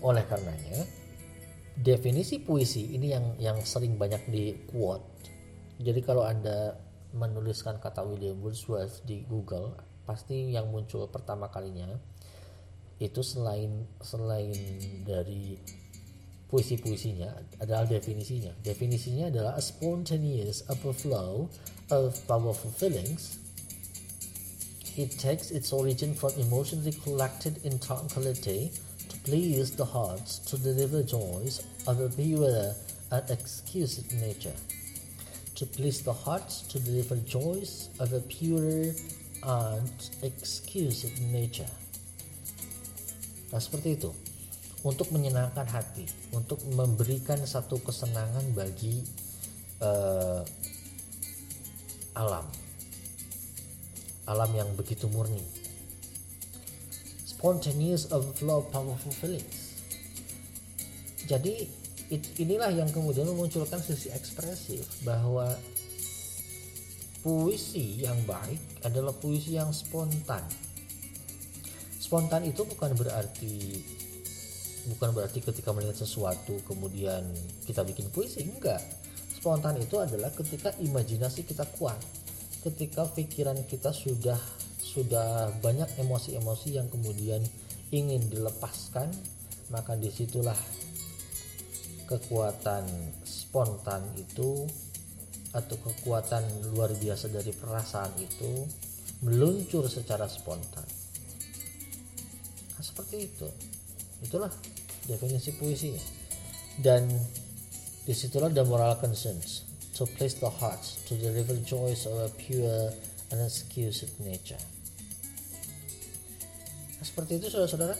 Oleh 0.00 0.24
karenanya 0.28 0.84
definisi 1.76 2.40
puisi 2.40 2.96
ini 2.96 3.12
yang 3.12 3.26
yang 3.36 3.58
sering 3.62 4.00
banyak 4.00 4.22
di 4.32 4.56
quote 4.68 5.04
jadi 5.76 6.00
kalau 6.00 6.24
anda 6.24 6.80
menuliskan 7.12 7.80
kata 7.80 8.04
William 8.04 8.40
Wordsworth 8.40 9.04
di 9.04 9.24
Google 9.24 9.76
pasti 10.08 10.52
yang 10.52 10.72
muncul 10.72 11.08
pertama 11.08 11.48
kalinya 11.52 11.88
itu 12.96 13.20
selain 13.20 13.84
selain 14.00 14.56
dari 15.04 15.60
puisi-puisinya 16.46 17.60
adalah 17.60 17.84
definisinya. 17.84 18.54
Definisinya 18.62 19.28
adalah 19.28 19.58
a 19.58 19.62
spontaneous 19.62 20.62
overflow 20.70 21.50
of 21.90 22.14
powerful 22.30 22.70
feelings. 22.70 23.42
It 24.96 25.12
takes 25.20 25.52
its 25.52 25.76
origin 25.76 26.16
from 26.16 26.32
emotionally 26.40 26.94
collected 27.04 27.60
in 27.66 27.76
tranquility 27.76 28.72
please 29.26 29.74
the 29.74 29.84
hearts 29.84 30.38
to 30.38 30.54
deliver 30.56 31.02
joys 31.02 31.66
of 31.90 31.98
a 31.98 32.06
pure 32.14 32.70
and 33.10 33.24
exquisite 33.26 34.06
nature. 34.22 34.54
To 35.58 35.66
please 35.66 35.98
the 36.06 36.14
hearts 36.14 36.62
to 36.70 36.78
deliver 36.78 37.18
joys 37.26 37.90
of 37.98 38.14
a 38.14 38.22
pure 38.22 38.94
and 39.42 39.98
exquisite 40.22 41.18
nature. 41.34 41.66
Nah 43.50 43.58
seperti 43.58 43.98
itu. 43.98 44.14
Untuk 44.86 45.10
menyenangkan 45.10 45.66
hati, 45.74 46.06
untuk 46.30 46.62
memberikan 46.78 47.42
satu 47.42 47.82
kesenangan 47.82 48.46
bagi 48.54 49.02
uh, 49.82 50.46
alam, 52.14 52.46
alam 54.30 54.50
yang 54.54 54.70
begitu 54.78 55.10
murni, 55.10 55.42
spontaneous 57.36 58.08
overflow 58.08 58.64
of 58.64 58.72
powerful 58.72 59.12
feelings. 59.12 59.76
Jadi 61.28 61.68
inilah 62.40 62.72
yang 62.72 62.88
kemudian 62.88 63.28
memunculkan 63.28 63.82
sisi 63.82 64.08
ekspresif 64.08 65.04
bahwa 65.04 65.52
puisi 67.20 68.06
yang 68.06 68.16
baik 68.24 68.80
adalah 68.86 69.12
puisi 69.12 69.60
yang 69.60 69.68
spontan. 69.74 70.40
Spontan 72.00 72.46
itu 72.48 72.62
bukan 72.64 72.96
berarti 72.96 73.84
bukan 74.86 75.10
berarti 75.10 75.42
ketika 75.42 75.74
melihat 75.74 75.98
sesuatu 75.98 76.62
kemudian 76.64 77.26
kita 77.66 77.82
bikin 77.82 78.08
puisi 78.14 78.46
enggak. 78.46 78.80
Spontan 79.36 79.76
itu 79.76 79.98
adalah 80.00 80.30
ketika 80.32 80.72
imajinasi 80.78 81.42
kita 81.44 81.66
kuat, 81.76 81.98
ketika 82.62 83.04
pikiran 83.10 83.58
kita 83.66 83.90
sudah 83.90 84.38
sudah 84.96 85.52
banyak 85.60 86.00
emosi-emosi 86.00 86.80
yang 86.80 86.88
kemudian 86.88 87.44
ingin 87.92 88.32
dilepaskan 88.32 89.12
maka 89.68 89.92
di 89.92 90.08
situlah 90.08 90.56
kekuatan 92.08 92.88
spontan 93.20 94.00
itu 94.16 94.64
atau 95.52 95.76
kekuatan 95.84 96.72
luar 96.72 96.96
biasa 96.96 97.28
dari 97.28 97.52
perasaan 97.52 98.12
itu 98.16 98.64
meluncur 99.20 99.84
secara 99.88 100.24
spontan. 100.28 100.84
Nah, 102.76 102.84
seperti 102.84 103.16
itu. 103.24 103.48
Itulah 104.24 104.52
definisi 105.04 105.52
puisinya 105.56 106.00
dan 106.80 107.04
di 108.06 108.14
situlah 108.16 108.48
the 108.48 108.64
moral 108.64 108.96
concerns 108.96 109.64
to 109.92 110.08
place 110.16 110.36
the 110.40 110.48
hearts 110.48 111.04
to 111.08 111.16
deliver 111.16 111.56
joys 111.64 112.08
of 112.08 112.16
a 112.16 112.30
pure 112.36 112.92
and 113.32 113.40
exquisite 113.42 114.12
nature 114.22 114.60
seperti 117.06 117.38
itu 117.38 117.46
saudara-saudara. 117.46 117.94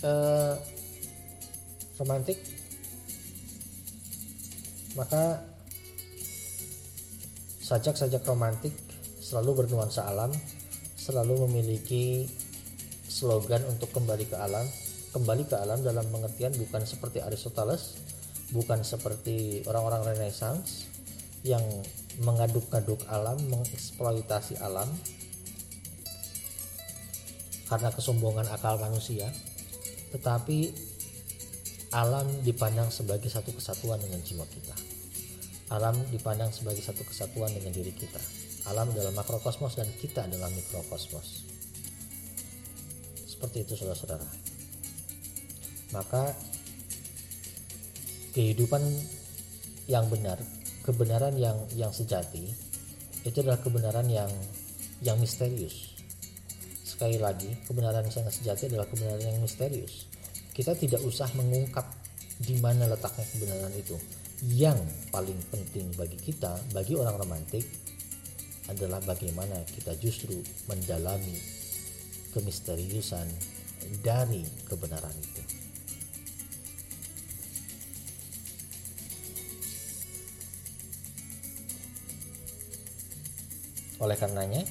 Uh, 0.00 0.56
romantik. 2.00 2.40
Maka 4.96 5.44
sajak-sajak 7.60 8.24
romantik 8.24 8.72
selalu 9.20 9.64
bernuansa 9.64 10.04
alam 10.04 10.32
selalu 10.96 11.48
memiliki 11.48 12.28
slogan 13.08 13.64
untuk 13.68 13.92
kembali 13.92 14.24
ke 14.28 14.36
alam. 14.40 14.64
Kembali 15.12 15.44
ke 15.44 15.60
alam 15.60 15.84
dalam 15.84 16.08
pengertian 16.08 16.56
bukan 16.56 16.88
seperti 16.88 17.20
Aristoteles 17.20 18.00
bukan 18.52 18.84
seperti 18.84 19.64
orang-orang 19.64 20.12
Renaissance 20.16 20.86
yang 21.42 21.64
mengaduk-aduk 22.22 23.02
alam 23.08 23.40
mengeksploitasi 23.48 24.60
alam 24.60 24.86
karena 27.72 27.88
kesombongan 27.88 28.52
akal 28.52 28.76
manusia, 28.76 29.32
tetapi 30.12 30.76
alam 31.96 32.28
dipandang 32.44 32.92
sebagai 32.92 33.32
satu 33.32 33.48
kesatuan 33.56 33.96
dengan 33.96 34.20
jiwa 34.20 34.44
kita. 34.44 34.76
Alam 35.72 35.96
dipandang 36.12 36.52
sebagai 36.52 36.84
satu 36.84 37.00
kesatuan 37.00 37.48
dengan 37.48 37.72
diri 37.72 37.96
kita. 37.96 38.20
Alam 38.68 38.92
adalah 38.92 39.16
makrokosmos 39.16 39.80
dan 39.80 39.88
kita 39.96 40.28
adalah 40.28 40.52
mikrokosmos. 40.52 41.48
Seperti 43.24 43.64
itu 43.64 43.72
saudara-saudara. 43.80 44.28
Maka 45.96 46.36
kehidupan 48.36 48.84
yang 49.88 50.12
benar 50.12 50.36
kebenaran 50.84 51.40
yang 51.40 51.56
yang 51.72 51.92
sejati 51.92 52.52
itu 53.24 53.36
adalah 53.40 53.60
kebenaran 53.64 54.08
yang 54.12 54.28
yang 55.00 55.16
misterius 55.16 55.91
sekali 57.02 57.18
lagi 57.18 57.50
kebenaran 57.66 58.06
yang 58.06 58.30
sejati 58.30 58.70
adalah 58.70 58.86
kebenaran 58.86 59.18
yang 59.18 59.42
misterius. 59.42 60.06
Kita 60.54 60.70
tidak 60.78 61.02
usah 61.02 61.26
mengungkap 61.34 61.82
di 62.38 62.62
mana 62.62 62.86
letaknya 62.86 63.26
kebenaran 63.26 63.74
itu. 63.74 63.98
Yang 64.46 64.86
paling 65.10 65.34
penting 65.50 65.90
bagi 65.98 66.14
kita 66.14 66.54
bagi 66.70 66.94
orang 66.94 67.18
romantik 67.18 67.66
adalah 68.70 69.02
bagaimana 69.02 69.66
kita 69.66 69.98
justru 69.98 70.46
mendalami 70.70 71.34
kemisteriusan 72.38 73.26
dari 73.98 74.46
kebenaran 74.70 75.10
itu. 75.18 75.42
Oleh 83.98 84.14
karenanya, 84.14 84.62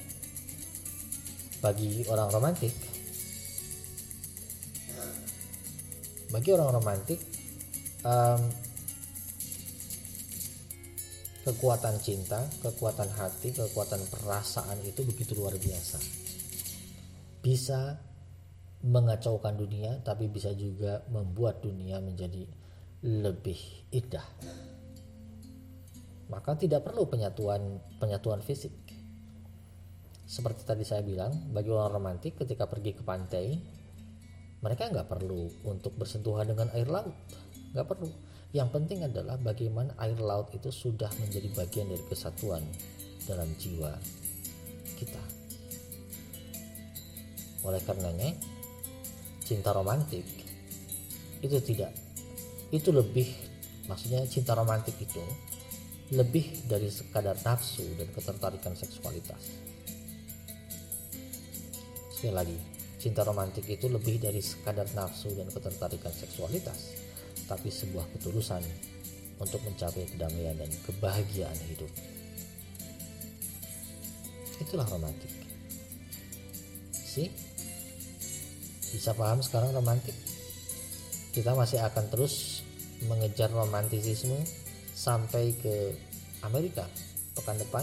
bagi 1.62 2.02
orang 2.10 2.28
romantik, 2.34 2.74
bagi 6.34 6.50
orang 6.50 6.70
romantik, 6.74 7.22
um, 8.02 8.42
kekuatan 11.46 12.02
cinta, 12.02 12.42
kekuatan 12.66 13.06
hati, 13.14 13.54
kekuatan 13.54 14.02
perasaan 14.10 14.82
itu 14.82 15.06
begitu 15.06 15.38
luar 15.38 15.54
biasa. 15.54 16.02
Bisa 17.42 17.94
mengacaukan 18.82 19.54
dunia, 19.54 20.02
tapi 20.02 20.26
bisa 20.26 20.50
juga 20.58 21.06
membuat 21.14 21.62
dunia 21.62 22.02
menjadi 22.02 22.42
lebih 23.06 23.58
indah. 23.94 24.26
Maka 26.26 26.58
tidak 26.58 26.82
perlu 26.86 27.06
penyatuan 27.06 27.78
penyatuan 28.02 28.42
fisik 28.42 28.91
seperti 30.32 30.64
tadi 30.64 30.80
saya 30.80 31.04
bilang, 31.04 31.52
bagi 31.52 31.68
orang 31.68 31.92
romantik 31.92 32.40
ketika 32.40 32.64
pergi 32.64 32.96
ke 32.96 33.04
pantai, 33.04 33.52
mereka 34.64 34.88
nggak 34.88 35.04
perlu 35.04 35.68
untuk 35.68 35.92
bersentuhan 36.00 36.48
dengan 36.48 36.72
air 36.72 36.88
laut, 36.88 37.12
nggak 37.76 37.84
perlu. 37.84 38.08
Yang 38.56 38.68
penting 38.72 39.04
adalah 39.04 39.36
bagaimana 39.36 39.92
air 40.00 40.16
laut 40.16 40.48
itu 40.56 40.72
sudah 40.72 41.12
menjadi 41.20 41.52
bagian 41.52 41.92
dari 41.92 42.00
kesatuan 42.08 42.64
dalam 43.28 43.44
jiwa 43.60 43.92
kita. 44.96 45.20
Oleh 47.68 47.84
karenanya, 47.84 48.32
cinta 49.44 49.76
romantik 49.76 50.24
itu 51.44 51.60
tidak, 51.60 51.92
itu 52.72 52.88
lebih, 52.88 53.28
maksudnya 53.84 54.24
cinta 54.24 54.56
romantik 54.56 54.96
itu 54.96 55.20
lebih 56.16 56.64
dari 56.64 56.88
sekadar 56.88 57.36
nafsu 57.44 57.84
dan 58.00 58.08
ketertarikan 58.16 58.72
seksualitas 58.72 59.71
Sekali 62.22 62.38
lagi, 62.38 62.54
cinta 63.02 63.26
romantik 63.26 63.66
itu 63.66 63.90
lebih 63.90 64.22
dari 64.22 64.38
sekadar 64.38 64.86
nafsu 64.94 65.34
dan 65.34 65.50
ketertarikan 65.50 66.14
seksualitas, 66.14 66.94
tapi 67.50 67.66
sebuah 67.66 68.06
ketulusan 68.14 68.62
untuk 69.42 69.58
mencapai 69.66 70.06
kedamaian 70.06 70.54
dan 70.54 70.70
kebahagiaan 70.86 71.58
hidup. 71.66 71.90
Itulah 74.54 74.86
romantik. 74.86 75.34
Sih? 76.94 77.26
Bisa 78.94 79.18
paham 79.18 79.42
sekarang 79.42 79.74
romantik? 79.74 80.14
Kita 81.34 81.58
masih 81.58 81.82
akan 81.82 82.06
terus 82.06 82.62
mengejar 83.10 83.50
romantisisme 83.50 84.38
sampai 84.94 85.58
ke 85.58 85.90
Amerika. 86.46 86.86
Pekan 87.34 87.58
depan 87.58 87.82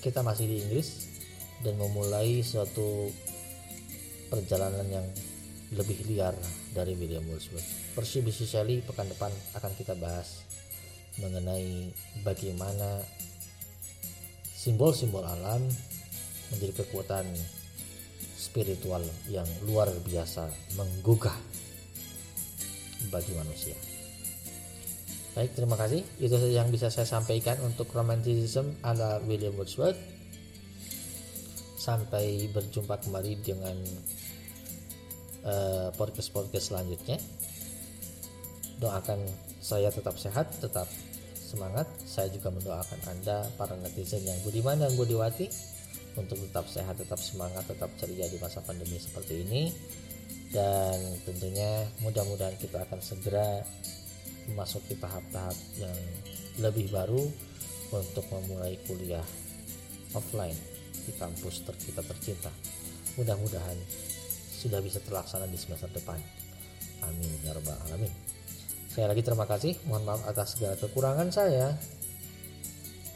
kita 0.00 0.24
masih 0.24 0.48
di 0.48 0.64
Inggris 0.64 1.12
dan 1.60 1.76
memulai 1.76 2.40
suatu 2.40 3.12
perjalanan 4.26 4.86
yang 4.90 5.06
lebih 5.74 5.98
liar 6.06 6.34
dari 6.70 6.94
William 6.94 7.26
Wordsworth. 7.26 7.96
Persibisi 7.98 8.46
Shelley 8.46 8.82
pekan 8.86 9.10
depan 9.10 9.32
akan 9.58 9.72
kita 9.74 9.98
bahas 9.98 10.46
mengenai 11.18 11.90
bagaimana 12.22 13.02
simbol-simbol 14.54 15.24
alam 15.24 15.64
menjadi 16.54 16.84
kekuatan 16.84 17.26
spiritual 18.36 19.02
yang 19.26 19.48
luar 19.66 19.90
biasa 20.06 20.46
menggugah 20.78 21.34
bagi 23.10 23.32
manusia. 23.34 23.74
Baik, 25.36 25.52
terima 25.52 25.76
kasih. 25.76 26.00
Itu 26.16 26.40
saja 26.40 26.64
yang 26.64 26.72
bisa 26.72 26.88
saya 26.88 27.04
sampaikan 27.04 27.60
untuk 27.60 27.92
romanticism 27.92 28.72
ala 28.80 29.20
William 29.28 29.52
Wordsworth 29.52 30.15
sampai 31.86 32.50
berjumpa 32.50 32.98
kembali 32.98 33.46
dengan 33.46 33.78
uh, 35.46 35.94
podcast-podcast 35.94 36.74
selanjutnya. 36.74 37.22
Doakan 38.82 39.22
saya 39.62 39.94
tetap 39.94 40.18
sehat 40.18 40.50
tetap 40.58 40.90
semangat. 41.38 41.86
Saya 42.02 42.26
juga 42.34 42.50
mendoakan 42.50 43.00
anda 43.06 43.46
para 43.54 43.78
netizen 43.78 44.26
yang 44.26 44.34
budiman 44.42 44.82
dan 44.82 44.90
budiwati 44.98 45.46
untuk 46.18 46.42
tetap 46.50 46.66
sehat 46.66 46.98
tetap 46.98 47.22
semangat 47.22 47.62
tetap 47.70 47.94
ceria 48.02 48.26
di 48.26 48.42
masa 48.42 48.58
pandemi 48.66 48.98
seperti 48.98 49.46
ini. 49.46 49.70
Dan 50.50 50.98
tentunya 51.22 51.86
mudah-mudahan 52.02 52.58
kita 52.58 52.82
akan 52.82 52.98
segera 52.98 53.62
memasuki 54.50 54.98
tahap-tahap 54.98 55.54
yang 55.78 55.98
lebih 56.58 56.90
baru 56.90 57.22
untuk 57.94 58.26
memulai 58.34 58.74
kuliah 58.86 59.26
offline 60.14 60.75
di 61.06 61.14
kampus 61.14 61.62
ter 61.62 61.74
tercinta. 61.78 62.50
Mudah-mudahan 63.14 63.78
sudah 64.56 64.82
bisa 64.82 64.98
terlaksana 65.00 65.46
di 65.46 65.54
semester 65.54 65.88
depan. 65.94 66.18
Amin 67.06 67.30
ya 67.46 67.54
rabbal 67.54 67.78
alamin. 67.86 68.10
Saya 68.90 69.12
lagi 69.12 69.22
terima 69.22 69.46
kasih. 69.46 69.78
Mohon 69.86 70.02
maaf 70.08 70.22
atas 70.26 70.58
segala 70.58 70.74
kekurangan 70.74 71.28
saya. 71.30 71.76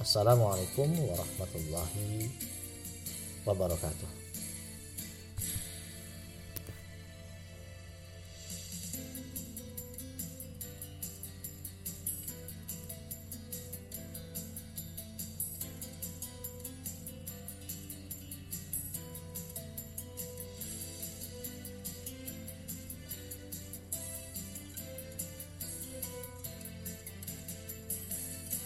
Assalamualaikum 0.01 0.89
warahmatullahi 1.09 2.31
wabarakatuh. 3.45 4.20